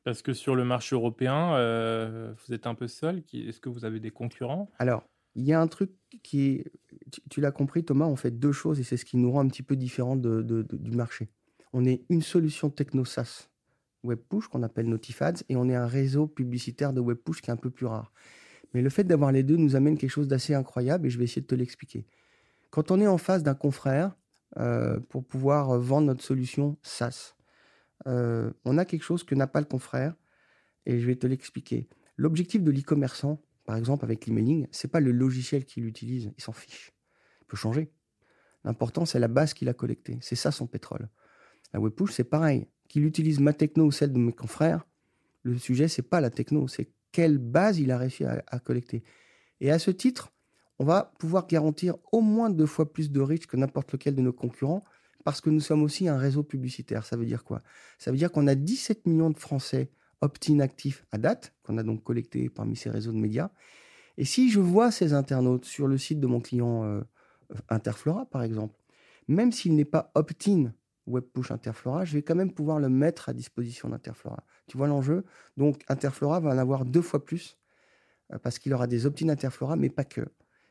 Parce 0.03 0.21
que 0.21 0.33
sur 0.33 0.55
le 0.55 0.63
marché 0.63 0.95
européen, 0.95 1.53
euh, 1.55 2.33
vous 2.33 2.53
êtes 2.53 2.65
un 2.65 2.75
peu 2.75 2.87
seul. 2.87 3.23
Est-ce 3.33 3.59
que 3.59 3.69
vous 3.69 3.85
avez 3.85 3.99
des 3.99 4.11
concurrents? 4.11 4.71
Alors, 4.79 5.03
il 5.35 5.45
y 5.45 5.53
a 5.53 5.61
un 5.61 5.67
truc 5.67 5.91
qui 6.23 6.47
est, 6.47 6.71
tu, 7.29 7.41
l'as 7.41 7.51
compris 7.51 7.83
Thomas, 7.83 8.05
on 8.05 8.15
fait 8.15 8.31
deux 8.31 8.51
choses 8.51 8.79
et 8.79 8.83
c'est 8.83 8.97
ce 8.97 9.05
qui 9.05 9.17
nous 9.17 9.31
rend 9.31 9.41
un 9.41 9.47
petit 9.47 9.63
peu 9.63 9.75
différent 9.75 10.15
de, 10.15 10.41
du 10.41 10.91
marché. 10.91 11.29
On 11.73 11.85
est 11.85 12.03
une 12.09 12.21
solution 12.21 12.69
techno 12.69 13.05
SaaS 13.05 13.47
web 14.03 14.19
push 14.29 14.47
qu'on 14.47 14.63
appelle 14.63 14.87
Notifads 14.87 15.43
et 15.49 15.55
on 15.55 15.69
est 15.69 15.75
un 15.75 15.87
réseau 15.87 16.27
publicitaire 16.27 16.93
de 16.93 16.99
web 16.99 17.17
push 17.17 17.41
qui 17.41 17.49
est 17.49 17.53
un 17.53 17.57
peu 17.57 17.69
plus 17.69 17.85
rare. 17.85 18.11
Mais 18.73 18.81
le 18.81 18.89
fait 18.89 19.03
d'avoir 19.03 19.31
les 19.31 19.43
deux 19.43 19.57
nous 19.57 19.75
amène 19.75 19.97
quelque 19.97 20.09
chose 20.09 20.27
d'assez 20.27 20.53
incroyable 20.53 21.07
et 21.07 21.09
je 21.09 21.17
vais 21.17 21.25
essayer 21.25 21.41
de 21.41 21.47
te 21.47 21.55
l'expliquer. 21.55 22.05
Quand 22.69 22.91
on 22.91 22.99
est 22.99 23.07
en 23.07 23.17
face 23.17 23.43
d'un 23.43 23.53
confrère 23.53 24.15
euh, 24.57 24.99
pour 25.09 25.25
pouvoir 25.25 25.77
vendre 25.79 26.07
notre 26.07 26.23
solution 26.23 26.77
SaaS, 26.81 27.35
euh, 28.07 28.51
on 28.65 28.77
a 28.77 28.85
quelque 28.85 29.03
chose 29.03 29.23
que 29.23 29.35
n'a 29.35 29.47
pas 29.47 29.59
le 29.59 29.65
confrère 29.65 30.15
et 30.85 30.99
je 30.99 31.05
vais 31.05 31.15
te 31.15 31.27
l'expliquer. 31.27 31.87
L'objectif 32.17 32.63
de 32.63 32.71
l'e-commerçant, 32.71 33.41
par 33.65 33.75
exemple, 33.75 34.05
avec 34.05 34.25
l'emailing, 34.27 34.67
c'est 34.71 34.89
pas 34.89 34.99
le 34.99 35.11
logiciel 35.11 35.65
qu'il 35.65 35.85
utilise, 35.85 36.31
il 36.37 36.43
s'en 36.43 36.53
fiche. 36.53 36.93
Il 37.41 37.45
peut 37.45 37.57
changer. 37.57 37.91
L'important, 38.63 39.05
c'est 39.05 39.19
la 39.19 39.27
base 39.27 39.53
qu'il 39.53 39.69
a 39.69 39.73
collectée. 39.73 40.17
C'est 40.21 40.35
ça 40.35 40.51
son 40.51 40.67
pétrole. 40.67 41.09
La 41.73 41.79
web 41.79 41.93
push, 41.93 42.11
c'est 42.11 42.23
pareil. 42.23 42.67
Qu'il 42.87 43.05
utilise 43.05 43.39
ma 43.39 43.53
techno 43.53 43.85
ou 43.85 43.91
celle 43.91 44.11
de 44.11 44.19
mes 44.19 44.33
confrères, 44.33 44.85
le 45.43 45.57
sujet, 45.57 45.87
c'est 45.87 46.01
pas 46.01 46.21
la 46.21 46.29
techno, 46.29 46.67
c'est 46.67 46.91
quelle 47.11 47.37
base 47.37 47.79
il 47.79 47.91
a 47.91 47.97
réussi 47.97 48.25
à, 48.25 48.59
collecter. 48.59 49.03
Et 49.59 49.71
à 49.71 49.79
ce 49.79 49.91
titre, 49.91 50.31
on 50.79 50.85
va 50.85 51.13
pouvoir 51.19 51.47
garantir 51.47 51.95
au 52.11 52.21
moins 52.21 52.49
deux 52.49 52.65
fois 52.65 52.91
plus 52.91 53.11
de 53.11 53.19
reach 53.21 53.47
que 53.47 53.57
n'importe 53.57 53.91
lequel 53.91 54.15
de 54.15 54.21
nos 54.21 54.33
concurrents 54.33 54.83
parce 55.23 55.41
que 55.41 55.49
nous 55.49 55.59
sommes 55.59 55.83
aussi 55.83 56.07
un 56.07 56.17
réseau 56.17 56.43
publicitaire. 56.43 57.05
Ça 57.05 57.15
veut 57.15 57.25
dire 57.25 57.43
quoi? 57.43 57.61
Ça 57.99 58.11
veut 58.11 58.17
dire 58.17 58.31
qu'on 58.31 58.47
a 58.47 58.55
17 58.55 59.05
millions 59.05 59.29
de 59.29 59.37
Français 59.37 59.91
opt-in 60.21 60.59
actif 60.59 61.05
à 61.11 61.17
date, 61.17 61.53
qu'on 61.63 61.77
a 61.77 61.83
donc 61.83 62.03
collecté 62.03 62.49
parmi 62.49 62.75
ces 62.75 62.89
réseaux 62.89 63.11
de 63.11 63.17
médias. 63.17 63.49
Et 64.17 64.25
si 64.25 64.51
je 64.51 64.59
vois 64.59 64.91
ces 64.91 65.13
internautes 65.13 65.65
sur 65.65 65.87
le 65.87 65.97
site 65.97 66.19
de 66.19 66.27
mon 66.27 66.39
client 66.39 66.83
euh, 66.83 67.01
Interflora, 67.69 68.25
par 68.25 68.43
exemple, 68.43 68.75
même 69.27 69.51
s'il 69.51 69.75
n'est 69.75 69.85
pas 69.85 70.11
opt-in 70.15 70.73
web 71.07 71.23
push 71.23 71.51
Interflora, 71.51 72.05
je 72.05 72.13
vais 72.13 72.21
quand 72.21 72.35
même 72.35 72.53
pouvoir 72.53 72.79
le 72.79 72.89
mettre 72.89 73.29
à 73.29 73.33
disposition 73.33 73.89
d'Interflora. 73.89 74.43
Tu 74.67 74.77
vois 74.77 74.87
l'enjeu? 74.87 75.25
Donc 75.57 75.83
Interflora 75.87 76.39
va 76.39 76.51
en 76.51 76.57
avoir 76.57 76.85
deux 76.85 77.01
fois 77.01 77.23
plus 77.23 77.57
euh, 78.31 78.39
parce 78.39 78.59
qu'il 78.59 78.73
aura 78.73 78.87
des 78.87 79.05
opt-in 79.05 79.29
Interflora, 79.29 79.75
mais 79.75 79.89
pas 79.89 80.05
que. 80.05 80.25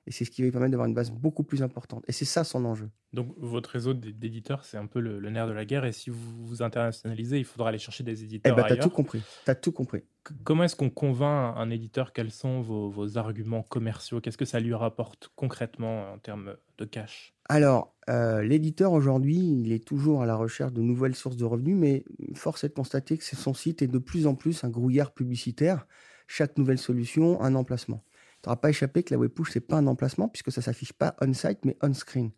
Et 0.06 0.12
c'est 0.12 0.24
ce 0.24 0.30
qui 0.30 0.40
va 0.40 0.46
lui 0.46 0.52
permettre 0.52 0.72
d'avoir 0.72 0.88
une 0.88 0.94
base 0.94 1.10
beaucoup 1.10 1.44
plus 1.44 1.62
importante. 1.62 2.04
Et 2.08 2.12
c'est 2.12 2.24
ça 2.24 2.42
son 2.42 2.64
enjeu. 2.64 2.88
Donc 3.12 3.34
votre 3.36 3.70
réseau 3.70 3.92
d'éditeurs, 3.92 4.64
c'est 4.64 4.76
un 4.76 4.86
peu 4.86 5.00
le, 5.00 5.20
nerf 5.30 5.46
de 5.46 5.52
la 5.52 5.64
guerre. 5.64 5.84
Et 5.84 5.92
si 5.92 6.10
vous 6.10 6.46
vous 6.46 6.62
internationalisez, 6.62 7.38
il 7.38 7.44
faudra 7.44 7.68
aller 7.68 7.78
chercher 7.78 8.02
des 8.02 8.24
éditeurs 8.24 8.52
eh 8.52 8.56
ben, 8.56 8.64
ailleurs. 8.64 8.78
T'as 8.78 8.84
tout 8.84 8.90
compris. 8.90 9.22
As 9.46 9.54
tout 9.54 9.72
compris. 9.72 10.02
comment 10.44 10.64
est-ce 10.64 10.76
qu'on 10.76 10.90
convainc 10.90 11.54
un 11.56 11.70
éditeur? 11.70 12.12
Quels 12.12 12.30
sont 12.30 12.60
vos, 12.60 13.18
arguments 13.18 13.62
commerciaux? 13.62 14.20
Qu'est-ce 14.20 14.38
que 14.38 14.44
ça 14.44 14.58
lui 14.58 14.74
rapporte 14.74 15.30
concrètement 15.36 16.12
en 16.12 16.18
termes 16.18 16.56
de 16.78 16.84
cash? 16.84 17.34
Alors, 17.48 17.94
euh, 18.08 18.42
l'éditeur 18.42 18.92
aujourd'hui, 18.92 19.38
il 19.38 19.72
est 19.72 19.84
toujours 19.84 20.22
à 20.22 20.26
la 20.26 20.36
recherche 20.36 20.72
de 20.72 20.80
nouvelles 20.80 21.16
sources 21.16 21.36
de 21.36 21.44
revenus, 21.44 21.76
mais 21.76 22.04
force 22.34 22.64
est 22.64 22.68
de 22.68 22.74
constater 22.74 23.18
que 23.18 23.24
son 23.24 23.54
site 23.54 23.82
est 23.82 23.88
de 23.88 23.98
plus 23.98 24.26
en 24.26 24.34
plus 24.34 24.64
un 24.64 24.70
grouillard 24.70 25.12
publicitaire. 25.12 25.86
Chaque 26.26 26.56
nouvelle 26.56 26.78
solution, 26.78 27.42
un 27.42 27.56
emplacement. 27.56 28.04
N'auras 28.44 28.56
pas 28.56 28.70
échappé 28.70 29.02
que 29.02 29.12
la 29.12 29.18
web 29.18 29.30
push, 29.30 29.50
ce 29.50 29.58
n'est 29.58 29.64
pas 29.64 29.76
un 29.76 29.86
emplacement 29.86 30.28
puisque 30.28 30.52
ça 30.52 30.62
s'affiche 30.62 30.92
pas 30.92 31.16
on-site 31.20 31.64
mais 31.64 31.76
on-screen. 31.82 32.30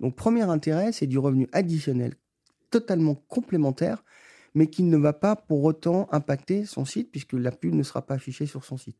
Donc, 0.00 0.14
premier 0.14 0.42
intérêt, 0.42 0.92
c'est 0.92 1.06
du 1.06 1.18
revenu 1.18 1.48
additionnel 1.52 2.14
totalement 2.70 3.14
complémentaire, 3.14 4.04
mais 4.54 4.68
qui 4.68 4.82
ne 4.82 4.96
va 4.96 5.12
pas 5.12 5.36
pour 5.36 5.64
autant 5.64 6.08
impacter 6.12 6.64
son 6.64 6.84
site 6.84 7.10
puisque 7.10 7.32
la 7.32 7.50
pub 7.50 7.74
ne 7.74 7.82
sera 7.82 8.06
pas 8.06 8.14
affichée 8.14 8.46
sur 8.46 8.64
son 8.64 8.76
site. 8.76 8.96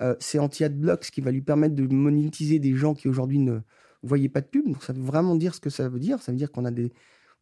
Euh, 0.00 0.14
c'est 0.18 0.38
anti-adblock, 0.38 1.04
ce 1.04 1.10
qui 1.10 1.20
va 1.20 1.30
lui 1.30 1.40
permettre 1.40 1.74
de 1.74 1.86
monétiser 1.86 2.58
des 2.58 2.74
gens 2.74 2.94
qui 2.94 3.08
aujourd'hui 3.08 3.38
ne 3.38 3.60
voyaient 4.02 4.28
pas 4.28 4.40
de 4.40 4.46
pub. 4.46 4.66
Donc, 4.66 4.82
ça 4.82 4.92
veut 4.92 5.02
vraiment 5.02 5.36
dire 5.36 5.54
ce 5.54 5.60
que 5.60 5.70
ça 5.70 5.88
veut 5.88 6.00
dire. 6.00 6.20
Ça 6.20 6.32
veut 6.32 6.38
dire 6.38 6.50
qu'on 6.50 6.64
a 6.64 6.70
des, 6.70 6.92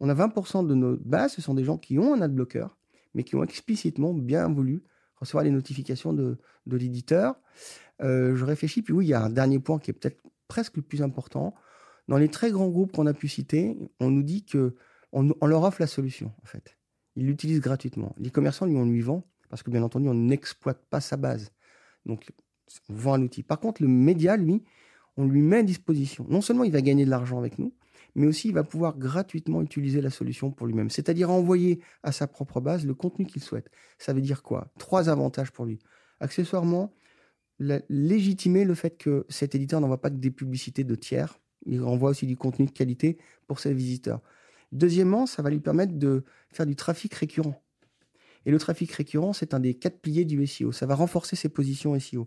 a 0.01 0.15
20% 0.15 0.67
de 0.67 0.75
nos 0.75 0.97
bases, 0.97 1.33
ce 1.33 1.43
sont 1.43 1.55
des 1.55 1.65
gens 1.65 1.79
qui 1.79 1.99
ont 1.99 2.15
un 2.15 2.21
adblocker, 2.21 2.67
mais 3.15 3.25
qui 3.25 3.35
ont 3.37 3.43
explicitement 3.43 4.15
bien 4.15 4.49
voulu 4.49 4.83
recevoir 5.23 5.45
les 5.45 5.51
notifications 5.51 6.13
de, 6.13 6.39
de 6.67 6.77
l'éditeur. 6.77 7.37
Euh, 8.03 8.35
je 8.37 8.45
réfléchis, 8.45 8.83
puis 8.83 8.93
oui, 8.93 9.07
il 9.07 9.09
y 9.09 9.15
a 9.15 9.23
un 9.23 9.31
dernier 9.31 9.59
point 9.59 9.79
qui 9.79 9.91
est 9.91 9.95
peut-être 9.95 10.21
presque 10.49 10.77
le 10.77 10.83
plus 10.83 11.03
important. 11.03 11.55
Dans 12.09 12.19
les 12.19 12.29
très 12.29 12.51
grands 12.51 12.69
groupes 12.69 12.93
qu'on 12.93 13.07
a 13.07 13.15
pu 13.15 13.29
citer, 13.29 13.79
on 14.01 14.11
nous 14.11 14.23
dit 14.23 14.45
que 14.45 14.75
on, 15.13 15.47
leur 15.47 15.63
offre 15.63 15.81
la 15.81 15.87
solution, 15.87 16.33
en 16.43 16.47
fait. 16.47 16.79
Ils 17.17 17.27
l'utilisent 17.27 17.61
gratuitement. 17.61 18.15
Les 18.19 18.31
commerçants, 18.31 18.65
lui, 18.65 18.77
on 18.77 18.87
lui 18.87 19.03
vend, 19.03 19.25
parce 19.51 19.63
que 19.63 19.71
bien 19.71 19.83
entendu, 19.83 20.09
on 20.09 20.15
n'exploite 20.15 20.83
pas 20.89 21.01
sa 21.01 21.19
base. 21.19 21.53
Donc, 22.07 22.33
on 22.89 22.95
vend 22.95 23.15
un 23.15 23.23
outil. 23.23 23.43
Par 23.43 23.61
contre, 23.61 23.83
le 23.83 23.89
média, 23.89 24.39
lui, 24.39 24.65
on 25.19 25.27
lui 25.27 25.43
met 25.43 25.59
à 25.59 25.63
disposition. 25.63 26.25
Non 26.31 26.41
seulement 26.41 26.65
il 26.65 26.73
va 26.73 26.81
gagner 26.81 27.05
de 27.05 27.11
l'argent 27.11 27.39
avec 27.39 27.59
nous, 27.59 27.75
mais 28.15 28.27
aussi 28.27 28.49
il 28.49 28.55
va 28.55 28.65
pouvoir 28.65 28.99
gratuitement 28.99 29.63
utiliser 29.63 30.01
la 30.01 30.11
solution 30.11 30.51
pour 30.51 30.67
lui-même. 30.67 30.91
C'est-à-dire 30.91 31.31
envoyer 31.31 31.81
à 32.03 32.13
sa 32.13 32.27
propre 32.27 32.61
base 32.61 32.85
le 32.87 32.95
contenu 32.95 33.27
qu'il 33.27 33.43
souhaite. 33.43 33.71
Ça 33.99 34.13
veut 34.13 34.21
dire 34.21 34.43
quoi? 34.43 34.73
Trois 34.79 35.09
avantages 35.09 35.51
pour 35.51 35.65
lui. 35.65 35.79
Accessoirement, 36.21 36.95
légitimer 37.89 38.65
le 38.65 38.75
fait 38.75 38.97
que 38.97 39.27
cet 39.29 39.55
éditeur 39.55 39.81
n'envoie 39.81 40.01
pas 40.01 40.11
que 40.11 40.17
des 40.17 40.31
publicités 40.31 40.85
de 40.85 40.95
tiers, 40.95 41.39
il 41.67 41.81
renvoie 41.81 42.11
aussi 42.11 42.27
du 42.27 42.37
contenu 42.37 42.67
de 42.67 42.71
qualité 42.71 43.19
pour 43.47 43.61
ses 43.61 43.73
visiteurs. 43.73 44.21
Deuxièmement, 44.73 45.27
ça 45.27 45.43
va 45.43 45.51
lui 45.51 45.61
permettre 45.61 45.95
de 45.95 46.25
faire 46.51 46.67
du 46.67 46.77
trafic 46.77 47.15
récurrent. 47.15 47.63
Et 48.47 48.51
le 48.51 48.59
trafic 48.59 48.91
récurrent, 48.91 49.33
c'est 49.33 49.55
un 49.55 49.61
des 49.61 49.75
quatre 49.75 50.01
piliers 50.01 50.25
du 50.25 50.45
SEO. 50.47 50.73
Ça 50.73 50.87
va 50.87 50.95
renforcer 50.95 51.37
ses 51.37 51.49
positions 51.49 51.99
SEO. 51.99 52.27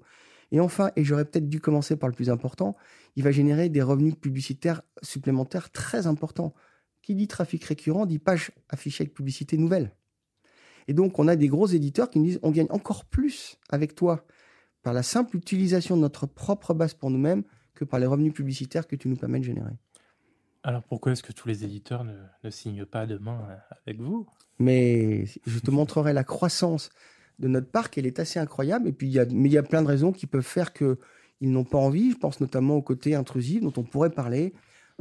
Et 0.51 0.59
enfin, 0.59 0.91
et 0.95 1.03
j'aurais 1.03 1.25
peut-être 1.25 1.49
dû 1.49 1.59
commencer 1.59 1.95
par 1.95 2.09
le 2.09 2.15
plus 2.15 2.29
important, 2.29 2.75
il 3.15 3.23
va 3.23 3.31
générer 3.31 3.69
des 3.69 3.81
revenus 3.81 4.15
publicitaires 4.15 4.81
supplémentaires 5.01 5.71
très 5.71 6.07
importants. 6.07 6.53
Qui 7.01 7.13
dit 7.13 7.27
trafic 7.27 7.63
récurrent 7.63 8.05
dit 8.05 8.17
page 8.17 8.51
affichée 8.69 9.03
avec 9.03 9.13
publicité 9.13 9.57
nouvelle. 9.57 9.91
Et 10.87 10.93
donc, 10.93 11.19
on 11.19 11.27
a 11.27 11.35
des 11.35 11.47
gros 11.47 11.67
éditeurs 11.67 12.09
qui 12.09 12.19
nous 12.19 12.25
disent 12.25 12.39
on 12.41 12.51
gagne 12.51 12.67
encore 12.69 13.05
plus 13.05 13.57
avec 13.69 13.95
toi 13.95 14.25
par 14.81 14.93
la 14.93 15.03
simple 15.03 15.37
utilisation 15.37 15.97
de 15.97 16.01
notre 16.01 16.25
propre 16.25 16.73
base 16.73 16.93
pour 16.93 17.09
nous-mêmes 17.09 17.43
que 17.73 17.85
par 17.85 17.99
les 17.99 18.05
revenus 18.05 18.33
publicitaires 18.33 18.87
que 18.87 18.95
tu 18.95 19.07
nous 19.07 19.15
permets 19.15 19.39
de 19.39 19.45
générer. 19.45 19.73
Alors 20.63 20.81
pourquoi 20.83 21.11
est-ce 21.11 21.21
que 21.21 21.31
tous 21.31 21.47
les 21.47 21.63
éditeurs 21.63 22.03
ne, 22.03 22.49
signent 22.49 22.85
pas 22.85 23.05
demain 23.05 23.47
euh, 23.49 23.75
avec 23.85 24.01
vous? 24.01 24.27
Mais 24.57 25.25
je 25.45 25.59
te 25.59 25.69
montrerai 25.69 26.13
la 26.13 26.23
croissance 26.23 26.89
de 27.39 27.47
notre 27.47 27.69
parc, 27.69 27.97
elle 27.97 28.05
est 28.05 28.19
assez 28.19 28.39
incroyable. 28.39 28.87
Et 28.87 28.91
puis 28.91 29.07
y 29.07 29.19
a, 29.19 29.25
mais 29.25 29.49
il 29.49 29.53
y 29.53 29.57
a 29.57 29.63
plein 29.63 29.81
de 29.81 29.87
raisons 29.87 30.11
qui 30.11 30.27
peuvent 30.27 30.41
faire 30.41 30.73
que 30.73 30.97
ils 31.41 31.51
n'ont 31.51 31.63
pas 31.63 31.77
envie. 31.77 32.11
Je 32.11 32.17
pense 32.17 32.39
notamment 32.39 32.75
au 32.75 32.81
côté 32.81 33.15
intrusif 33.15 33.61
dont 33.61 33.73
on 33.77 33.83
pourrait 33.83 34.09
parler. 34.09 34.53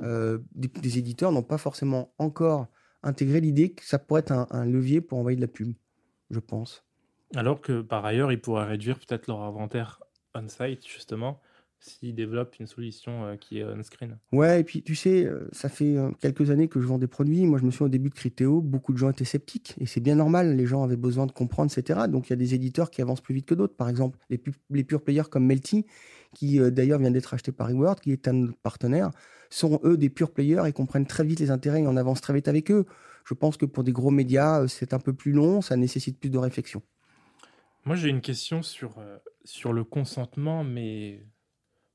Euh, 0.03 0.38
des, 0.55 0.99
éditeurs 0.99 1.31
n'ont 1.31 1.44
pas 1.44 1.59
forcément 1.59 2.12
encore 2.18 2.66
intégré 3.03 3.40
l'idée 3.40 3.73
que 3.73 3.85
ça 3.85 3.99
pourrait 3.99 4.20
être 4.20 4.33
un, 4.51 4.64
levier 4.64 5.01
pour 5.01 5.18
envoyer 5.18 5.37
de 5.37 5.40
la 5.40 5.49
pub, 5.49 5.73
je 6.31 6.40
pense. 6.40 6.85
Alors 7.37 7.61
que 7.61 7.81
par 7.81 8.05
ailleurs, 8.05 8.33
ils 8.33 8.40
pourraient 8.40 8.66
réduire 8.66 8.99
peut-être 8.99 9.29
leur 9.29 9.42
inventaire 9.42 10.01
on-site, 10.35 10.87
justement, 10.87 11.40
s'ils 11.85 12.14
développent 12.14 12.57
une 12.59 12.66
solution 12.66 13.25
euh, 13.25 13.37
qui 13.37 13.59
est 13.59 13.64
on-screen. 13.64 14.16
Ouais, 14.33 14.61
et 14.61 14.64
puis 14.64 14.83
tu 14.83 14.94
sais, 14.94 15.25
euh, 15.25 15.49
ça 15.53 15.68
fait 15.68 15.97
euh, 15.97 16.11
quelques 16.20 16.51
années 16.51 16.68
que 16.68 16.81
je 16.81 16.87
vends 16.87 16.99
des 16.99 17.07
produits. 17.07 17.44
Moi, 17.44 17.59
je 17.59 17.64
me 17.64 17.70
souviens 17.70 17.87
au 17.87 17.90
début 17.90 18.09
de 18.09 18.14
Criteo, 18.14 18.61
beaucoup 18.61 18.92
de 18.92 18.99
gens 18.99 19.11
étaient 19.11 19.25
sceptiques. 19.25 19.75
Et 19.79 19.87
c'est 19.87 20.01
bien 20.01 20.14
normal, 20.14 20.57
les 20.57 20.66
gens 20.66 20.83
avaient 20.83 20.97
besoin 20.97 21.27
de 21.27 21.33
comprendre, 21.33 21.70
etc. 21.77 22.01
Donc 22.09 22.29
il 22.29 22.31
y 22.31 22.33
a 22.33 22.37
des 22.37 22.55
éditeurs 22.55 22.90
qui 22.90 23.03
avancent 23.03 23.20
plus 23.20 23.35
vite 23.35 23.47
que 23.47 23.55
d'autres. 23.55 23.77
Par 23.77 23.88
exemple, 23.88 24.18
les, 24.31 24.42
les 24.70 24.85
pure 24.85 25.03
players 25.03 25.29
comme 25.31 25.44
Melty, 25.44 25.85
qui 26.35 26.59
d'ailleurs 26.73 26.99
vient 26.99 27.11
d'être 27.11 27.35
acheté 27.35 27.53
par 27.53 27.68
Reward, 27.68 28.01
qui 28.01 28.12
est 28.12 28.27
un 28.29 28.47
partenaire, 28.62 29.11
sont 29.51 29.79
eux 29.85 29.97
des 29.97 30.09
pure 30.09 30.33
players 30.33 30.62
et 30.66 30.73
comprennent 30.73 31.07
très 31.07 31.25
vite 31.25 31.38
les 31.38 31.51
intérêts 31.51 31.83
et 31.83 31.87
on 31.87 31.97
avance 31.97 32.20
très 32.20 32.33
vite 32.33 32.49
avec 32.49 32.70
eux. 32.70 32.87
Je 33.25 33.35
pense 33.35 33.57
que 33.57 33.66
pour 33.66 33.85
des 33.85 33.92
gros 33.92 34.11
médias, 34.11 34.66
c'est 34.68 34.94
un 34.94 34.99
peu 34.99 35.12
plus 35.12 35.33
long, 35.33 35.61
ça 35.61 35.77
nécessite 35.77 36.18
plus 36.18 36.31
de 36.31 36.38
réflexion. 36.38 36.83
Moi, 37.85 37.94
j'ai 37.94 38.09
une 38.09 38.23
question 38.23 38.62
sur, 38.62 38.97
sur 39.44 39.73
le 39.73 39.85
consentement, 39.85 40.64
mais 40.64 41.25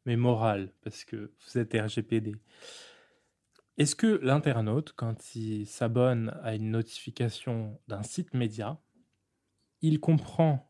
mais 0.09 0.15
morale, 0.15 0.71
parce 0.81 1.05
que 1.05 1.31
vous 1.45 1.59
êtes 1.59 1.71
RGPD. 1.71 2.35
Est-ce 3.77 3.95
que 3.95 4.19
l'internaute, 4.23 4.91
quand 4.95 5.35
il 5.35 5.67
s'abonne 5.67 6.35
à 6.41 6.55
une 6.55 6.71
notification 6.71 7.79
d'un 7.87 8.01
site 8.01 8.33
média, 8.33 8.79
il 9.83 9.99
comprend 9.99 10.67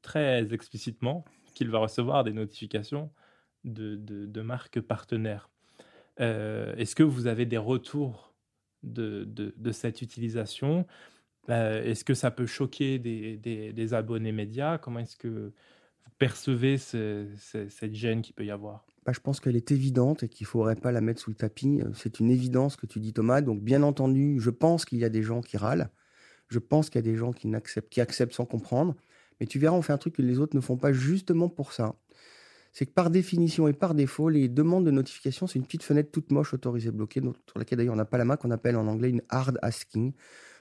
très 0.00 0.54
explicitement 0.54 1.24
qu'il 1.54 1.70
va 1.70 1.80
recevoir 1.80 2.22
des 2.22 2.32
notifications 2.32 3.10
de, 3.64 3.96
de, 3.96 4.42
marques 4.42 4.80
partenaires? 4.80 5.50
Euh, 6.20 6.72
Est-ce 6.76 6.94
que 6.94 7.02
vous 7.02 7.26
avez 7.26 7.46
des 7.46 7.58
retours 7.58 8.32
de, 8.84 9.24
de 9.24 9.72
cette 9.72 10.02
utilisation? 10.02 10.86
Euh, 11.48 11.82
Est-ce 11.82 12.04
que 12.04 12.14
ça 12.14 12.30
peut 12.30 12.46
choquer 12.46 13.00
des, 13.00 13.38
des, 13.38 13.72
des 13.72 13.92
abonnés 13.92 14.30
médias? 14.30 14.78
Comment 14.78 15.00
est-ce 15.00 15.16
que 15.16 15.52
percevez 16.18 16.78
cette 16.78 17.94
gêne 17.94 18.22
qu'il 18.22 18.34
peut 18.34 18.44
y 18.44 18.50
avoir 18.50 18.84
bah, 19.04 19.12
Je 19.14 19.20
pense 19.20 19.40
qu'elle 19.40 19.56
est 19.56 19.70
évidente 19.70 20.22
et 20.22 20.28
qu'il 20.28 20.44
ne 20.44 20.48
faudrait 20.48 20.76
pas 20.76 20.92
la 20.92 21.00
mettre 21.00 21.20
sous 21.20 21.30
le 21.30 21.36
tapis. 21.36 21.80
Euh, 21.80 21.90
c'est 21.94 22.20
une 22.20 22.30
évidence 22.30 22.76
que 22.76 22.86
tu 22.86 23.00
dis, 23.00 23.12
Thomas. 23.12 23.40
Donc, 23.40 23.62
bien 23.62 23.82
entendu, 23.82 24.38
je 24.40 24.50
pense 24.50 24.84
qu'il 24.84 24.98
y 24.98 25.04
a 25.04 25.08
des 25.08 25.22
gens 25.22 25.40
qui 25.40 25.56
râlent. 25.56 25.90
Je 26.48 26.58
pense 26.58 26.90
qu'il 26.90 26.98
y 27.04 27.08
a 27.08 27.10
des 27.10 27.16
gens 27.16 27.32
qui, 27.32 27.52
acceptent, 27.54 27.90
qui 27.90 28.00
acceptent 28.00 28.34
sans 28.34 28.46
comprendre. 28.46 28.96
Mais 29.38 29.46
tu 29.46 29.58
verras, 29.58 29.76
on 29.76 29.82
fait 29.82 29.92
un 29.92 29.98
truc 29.98 30.14
que 30.14 30.22
les 30.22 30.38
autres 30.38 30.56
ne 30.56 30.60
font 30.60 30.76
pas 30.76 30.92
justement 30.92 31.48
pour 31.48 31.72
ça. 31.72 31.94
C'est 32.72 32.86
que 32.86 32.92
par 32.92 33.10
définition 33.10 33.66
et 33.66 33.72
par 33.72 33.94
défaut, 33.94 34.28
les 34.28 34.48
demandes 34.48 34.84
de 34.84 34.90
notification, 34.90 35.46
c'est 35.46 35.58
une 35.58 35.64
petite 35.64 35.82
fenêtre 35.82 36.10
toute 36.12 36.30
moche 36.30 36.54
autorisée 36.54 36.92
bloquée, 36.92 37.20
sur 37.20 37.58
laquelle 37.58 37.78
d'ailleurs 37.78 37.94
on 37.94 37.96
n'a 37.96 38.04
pas 38.04 38.18
la 38.18 38.24
main, 38.24 38.36
qu'on 38.36 38.50
appelle 38.50 38.76
en 38.76 38.86
anglais 38.86 39.10
une 39.10 39.22
hard 39.28 39.58
asking. 39.62 40.12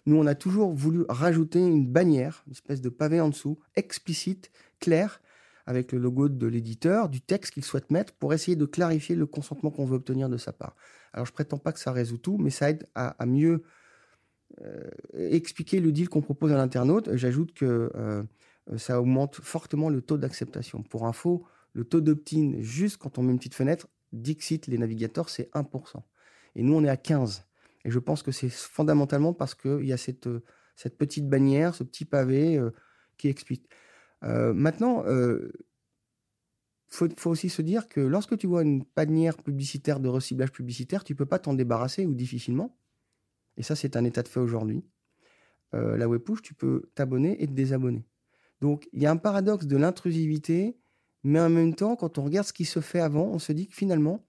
Nous, 0.06 0.16
on 0.16 0.26
a 0.26 0.34
toujours 0.34 0.74
voulu 0.74 1.04
rajouter 1.08 1.60
une 1.60 1.86
bannière, 1.86 2.44
une 2.48 2.54
espèce 2.54 2.82
de 2.82 2.90
pavé 2.90 3.22
en 3.22 3.30
dessous, 3.30 3.60
explicite, 3.76 4.50
clair, 4.80 5.22
avec 5.70 5.92
le 5.92 6.00
logo 6.00 6.30
de 6.30 6.48
l'éditeur, 6.48 7.10
du 7.10 7.22
texte 7.22 7.54
qu'il 7.54 7.64
souhaite 7.64 7.92
mettre 7.92 8.12
pour 8.14 8.34
essayer 8.34 8.56
de 8.56 8.66
clarifier 8.66 9.16
le 9.16 9.28
consentement 9.28 9.70
qu'on 9.70 9.86
veut 9.86 9.98
obtenir 9.98 10.28
de 10.28 10.36
sa 10.36 10.52
part. 10.52 10.76
Alors 11.14 11.28
je 11.28 11.32
prétends 11.32 11.60
pas 11.60 11.72
que 11.72 11.80
ça 11.80 11.92
résout 11.92 12.18
tout, 12.18 12.40
mais 12.40 12.50
ça 12.50 12.72
aide 12.72 12.88
à, 12.96 13.24
mieux 13.28 13.62
euh, 14.62 14.90
expliquer 15.14 15.80
le 15.80 15.92
deal 15.92 16.10
qu'on 16.10 16.24
propose 16.24 16.52
à 16.52 16.58
l'internaute. 16.58 17.16
J'ajoute 17.16 17.54
que 17.54 17.92
euh, 17.94 18.24
ça 18.78 19.00
augmente 19.00 19.36
fortement 19.36 19.90
le 19.90 20.02
taux 20.02 20.18
d'acceptation. 20.18 20.82
Pour 20.82 21.06
info, 21.06 21.46
le 21.74 21.84
taux 21.84 22.02
d'opt-in, 22.02 22.54
juste 22.62 22.98
quand 22.98 23.20
on 23.20 23.22
met 23.22 23.32
une 23.32 23.38
petite 23.38 23.54
fenêtre, 23.54 23.88
Dixit, 24.12 24.66
les 24.66 24.80
navigateurs, 24.80 25.30
c'est 25.30 25.52
1%. 25.54 26.02
Et 26.56 26.64
nous, 26.64 26.74
on 26.74 26.84
est 26.84 26.90
à 26.90 26.96
15%. 26.96 27.42
Et 27.86 27.92
je 27.92 28.00
pense 28.00 28.24
que 28.24 28.32
c'est 28.32 28.50
fondamentalement 28.50 29.34
parce 29.34 29.54
qu'il 29.54 29.86
y 29.86 29.94
a 29.94 29.98
cette, 29.98 30.28
cette 30.76 30.98
petite 30.98 31.30
bannière, 31.30 31.76
ce 31.76 31.84
petit 31.84 32.06
pavé 32.06 32.58
euh, 32.58 32.72
qui 33.20 33.28
explique. 33.28 33.70
Euh, 34.24 34.54
maintenant, 34.54 35.04
euh, 35.06 35.52
faut, 36.90 37.08
aussi 37.26 37.50
se 37.50 37.62
dire 37.62 37.88
que 37.88 38.02
lorsque 38.02 38.38
tu 38.38 38.48
vois 38.48 38.64
une 38.64 38.84
panière 38.84 39.38
publicitaire 39.38 40.00
de 40.00 40.10
reciblage 40.10 40.52
publicitaire, 40.52 41.04
tu 41.04 41.16
peux 41.16 41.26
pas 41.26 41.40
t'en 41.40 41.54
débarrasser 41.54 42.06
ou 42.06 42.14
difficilement. 42.14 42.76
Et 43.58 43.64
ça, 43.64 43.76
c'est 43.76 43.96
un 43.96 44.04
état 44.04 44.24
de 44.24 44.28
fait 44.28 44.40
aujourd'hui. 44.40 44.84
Euh, 45.74 45.98
la 45.98 46.08
web 46.08 46.22
push, 46.22 46.42
tu 46.42 46.54
peux 46.54 46.90
t'abonner 46.96 47.42
et 47.42 47.48
te 47.48 47.52
désabonner. 47.52 48.06
Donc, 48.62 48.90
il 48.92 49.02
y 49.02 49.06
a 49.06 49.12
un 49.12 49.18
paradoxe 49.18 49.68
de 49.68 49.78
l'intrusivité, 49.78 50.78
mais 51.24 51.40
en 51.40 51.50
même 51.50 51.76
temps, 51.76 51.96
quand 51.96 52.18
on 52.18 52.24
regarde 52.24 52.48
ce 52.48 52.54
qui 52.54 52.66
se 52.66 52.80
fait 52.80 53.00
avant, 53.00 53.26
on 53.26 53.40
se 53.40 53.52
dit 53.52 53.68
que 53.68 53.76
finalement, 53.76 54.26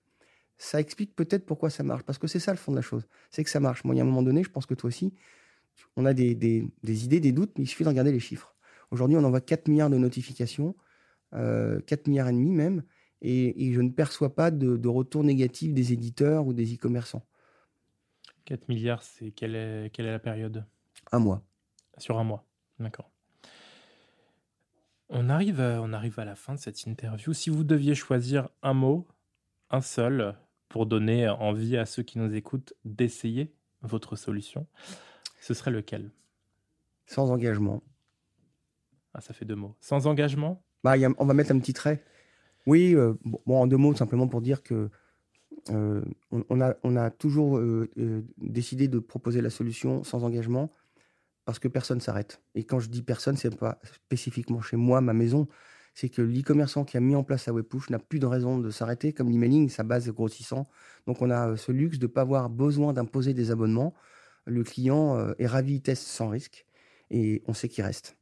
ça 0.59 0.81
explique 0.81 1.17
peut-être 1.17 1.47
pourquoi 1.47 1.71
ça 1.71 1.83
marche. 1.83 2.03
Parce 2.03 2.19
que 2.19 2.27
c'est 2.27 2.39
ça 2.39 2.53
le 2.53 2.59
fond 2.59 2.73
de 2.73 2.77
la 2.77 2.83
chose. 2.83 3.07
C'est 3.31 3.43
que 3.43 3.51
ça 3.51 3.61
marche. 3.61 3.85
Moi, 3.85 3.95
il 3.95 3.99
y 3.99 4.01
a 4.01 4.05
un 4.05 4.07
moment 4.07 4.23
donné, 4.23 4.45
je 4.45 4.51
pense 4.51 4.67
que 4.67 4.75
toi 4.75 4.89
aussi, 4.89 5.15
on 5.97 6.05
a 6.05 6.13
des, 6.13 6.35
des 6.35 7.05
idées, 7.05 7.21
des 7.21 7.33
doutes, 7.33 7.53
mais 7.57 7.65
il 7.65 7.67
suffit 7.67 7.85
de 7.85 7.89
regarder 7.89 8.13
les 8.13 8.21
chiffres. 8.21 8.55
Aujourd'hui, 8.91 9.17
on 9.17 9.25
envoie 9.25 9.41
4 9.41 9.69
milliards 9.69 9.91
de 9.91 9.99
notifications, 9.99 10.77
euh, 11.35 11.81
4 11.83 12.09
milliards 12.09 12.29
et 12.29 12.33
demi 12.33 12.51
même, 12.51 12.83
et, 13.23 13.73
je 13.73 13.81
ne 13.81 13.91
perçois 13.91 14.35
pas 14.35 14.51
de, 14.51 14.89
retour 14.89 15.25
négatif 15.25 15.75
des 15.75 15.93
éditeurs 15.93 16.47
ou 16.47 16.53
des 16.55 16.75
e-commerçants. 16.75 17.27
4 18.47 18.69
milliards, 18.69 19.03
c'est 19.03 19.31
quelle 19.31 19.55
est, 19.55 19.91
quelle 19.93 20.07
est 20.07 20.13
la 20.13 20.19
période? 20.19 20.65
Un 21.13 21.19
mois. 21.19 21.45
Sur 21.99 22.19
un 22.19 22.25
mois, 22.25 22.47
d'accord. 22.79 23.11
On 25.09 25.29
arrive, 25.29 25.61
à, 25.61 25.83
on 25.83 25.93
arrive 25.93 26.19
à 26.19 26.25
la 26.25 26.35
fin 26.35 26.55
de 26.55 26.59
cette 26.59 26.83
interview. 26.85 27.33
Si 27.33 27.51
vous 27.51 27.65
deviez 27.65 27.95
choisir 27.95 28.49
un 28.63 28.75
mot, 28.75 29.07
un 29.71 29.81
seul, 29.83 30.37
pour 30.69 30.87
donner 30.87 31.29
envie 31.29 31.77
à 31.77 31.85
ceux 31.85 32.03
qui 32.03 32.19
nous 32.19 32.33
écoutent 32.33 32.75
d'essayer 32.85 33.53
votre 33.83 34.17
solution, 34.17 34.67
ce 35.41 35.53
serait 35.53 35.73
lequel? 35.73 36.11
Sans 37.07 37.31
engagement. 37.31 37.83
Ah, 39.15 39.21
ça 39.21 39.35
fait 39.35 39.45
deux 39.45 39.57
mots. 39.57 39.75
Sans 39.81 40.07
engagement? 40.07 40.63
Bah, 40.85 40.95
On 41.19 41.27
va 41.27 41.35
mettre 41.35 41.53
un 41.53 41.59
petit 41.59 41.73
trait. 41.73 42.05
Oui, 42.67 42.95
euh, 42.95 43.15
en 43.47 43.67
deux 43.67 43.77
mots, 43.77 43.95
simplement 43.95 44.29
pour 44.29 44.41
dire 44.41 44.63
que 44.63 44.91
euh, 45.71 46.03
on, 46.31 46.61
a, 46.61 46.75
on, 46.83 46.97
a, 46.97 47.11
toujours 47.11 47.59
euh, 47.59 47.91
décidé 48.39 48.89
de 48.89 48.99
proposer 48.99 49.41
la 49.41 49.51
solution 49.51 50.05
sans 50.05 50.25
engagement 50.25 50.73
parce 51.45 51.59
que 51.59 51.69
personne 51.69 52.01
s'arrête. 52.01 52.43
Et 52.55 52.65
quand 52.65 52.79
je 52.79 52.89
dis 52.89 53.03
personne, 53.03 53.37
c'est 53.37 53.55
pas 53.57 53.79
spécifiquement 53.83 54.61
chez 54.61 54.77
moi, 54.77 55.01
ma 55.01 55.13
maison. 55.13 55.49
C'est 55.95 56.09
que 56.09 56.23
l'e-commerçant 56.23 56.85
qui 56.85 56.97
a 56.97 57.01
mis 57.01 57.17
en 57.17 57.25
place 57.25 57.45
sa 57.45 57.53
web 57.53 57.65
push 57.65 57.91
n'a 57.91 57.99
plus 57.99 58.21
de 58.21 58.27
raison 58.27 58.59
de 58.59 58.71
s'arrêter, 58.71 59.13
comme 59.13 59.29
l'emailing, 59.29 59.69
sa 59.69 59.83
base 59.83 60.09
est 60.09 60.13
grossissant. 60.13 60.69
Donc 61.07 61.21
on 61.21 61.31
a 61.31 61.57
ce 61.57 61.73
luxe 61.73 61.99
de 61.99 62.07
ne 62.07 62.13
pas 62.13 62.21
avoir 62.21 62.49
besoin 62.49 62.93
d'imposer 62.93 63.35
des 63.35 63.51
abonnements. 63.51 63.95
Le 64.47 64.63
client 64.63 65.35
est 65.39 65.47
ravi, 65.47 65.75
il 65.75 65.83
teste 65.83 66.05
sans 66.05 66.29
risque 66.29 66.65
et 67.11 67.43
on 67.49 67.55
sait 67.55 67.69
qu'il 67.69 67.85
reste. 67.85 68.20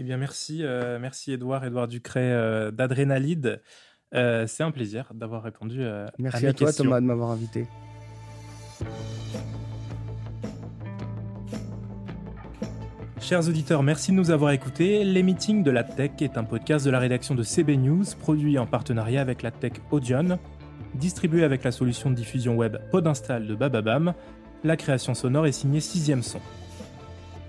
Eh 0.00 0.02
bien, 0.02 0.16
merci, 0.16 0.60
euh, 0.62 0.98
merci 0.98 1.30
Edouard, 1.30 1.62
Edouard 1.62 1.86
Ducret 1.86 2.32
euh, 2.32 2.70
d'Adrénalide. 2.70 3.60
Euh, 4.14 4.46
c'est 4.46 4.62
un 4.62 4.70
plaisir 4.70 5.12
d'avoir 5.12 5.42
répondu 5.42 5.84
à 5.84 6.10
Merci 6.18 6.46
à, 6.46 6.54
toi, 6.54 6.72
Thomas, 6.72 7.02
de 7.02 7.04
m'avoir 7.04 7.28
invité. 7.30 7.66
Chers 13.20 13.46
auditeurs, 13.46 13.82
merci 13.82 14.12
de 14.12 14.16
nous 14.16 14.30
avoir 14.30 14.52
écoutés. 14.52 15.04
Les 15.04 15.22
meetings 15.22 15.62
de 15.62 15.70
la 15.70 15.84
Tech 15.84 16.12
est 16.20 16.38
un 16.38 16.44
podcast 16.44 16.86
de 16.86 16.90
la 16.90 16.98
rédaction 16.98 17.34
de 17.34 17.42
CB 17.42 17.76
News, 17.76 18.04
produit 18.18 18.58
en 18.58 18.66
partenariat 18.66 19.20
avec 19.20 19.42
la 19.42 19.50
Tech 19.50 19.72
Audion, 19.90 20.38
distribué 20.94 21.44
avec 21.44 21.62
la 21.62 21.72
solution 21.72 22.08
de 22.08 22.14
diffusion 22.14 22.56
web 22.56 22.78
Podinstall 22.90 23.46
de 23.46 23.54
Bababam. 23.54 24.14
La 24.64 24.78
création 24.78 25.12
sonore 25.12 25.46
est 25.46 25.52
signée 25.52 25.80
Sixième 25.80 26.22
Son. 26.22 26.40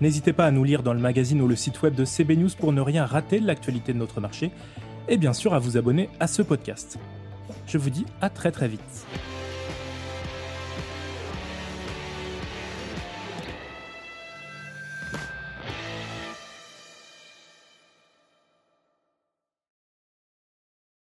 N'hésitez 0.02 0.32
pas 0.32 0.46
à 0.46 0.50
nous 0.50 0.64
lire 0.64 0.82
dans 0.82 0.94
le 0.94 0.98
magazine 0.98 1.40
ou 1.42 1.46
le 1.46 1.54
site 1.54 1.80
web 1.80 1.94
de 1.94 2.04
CB 2.04 2.34
News 2.34 2.50
pour 2.58 2.72
ne 2.72 2.80
rien 2.80 3.06
rater 3.06 3.38
de 3.38 3.46
l'actualité 3.46 3.92
de 3.92 3.98
notre 3.98 4.20
marché 4.20 4.50
et 5.08 5.16
bien 5.16 5.32
sûr 5.32 5.54
à 5.54 5.60
vous 5.60 5.76
abonner 5.76 6.08
à 6.18 6.26
ce 6.26 6.42
podcast. 6.42 6.98
Je 7.68 7.78
vous 7.78 7.88
dis 7.88 8.04
à 8.20 8.28
très 8.28 8.50
très 8.50 8.66
vite. 8.66 9.06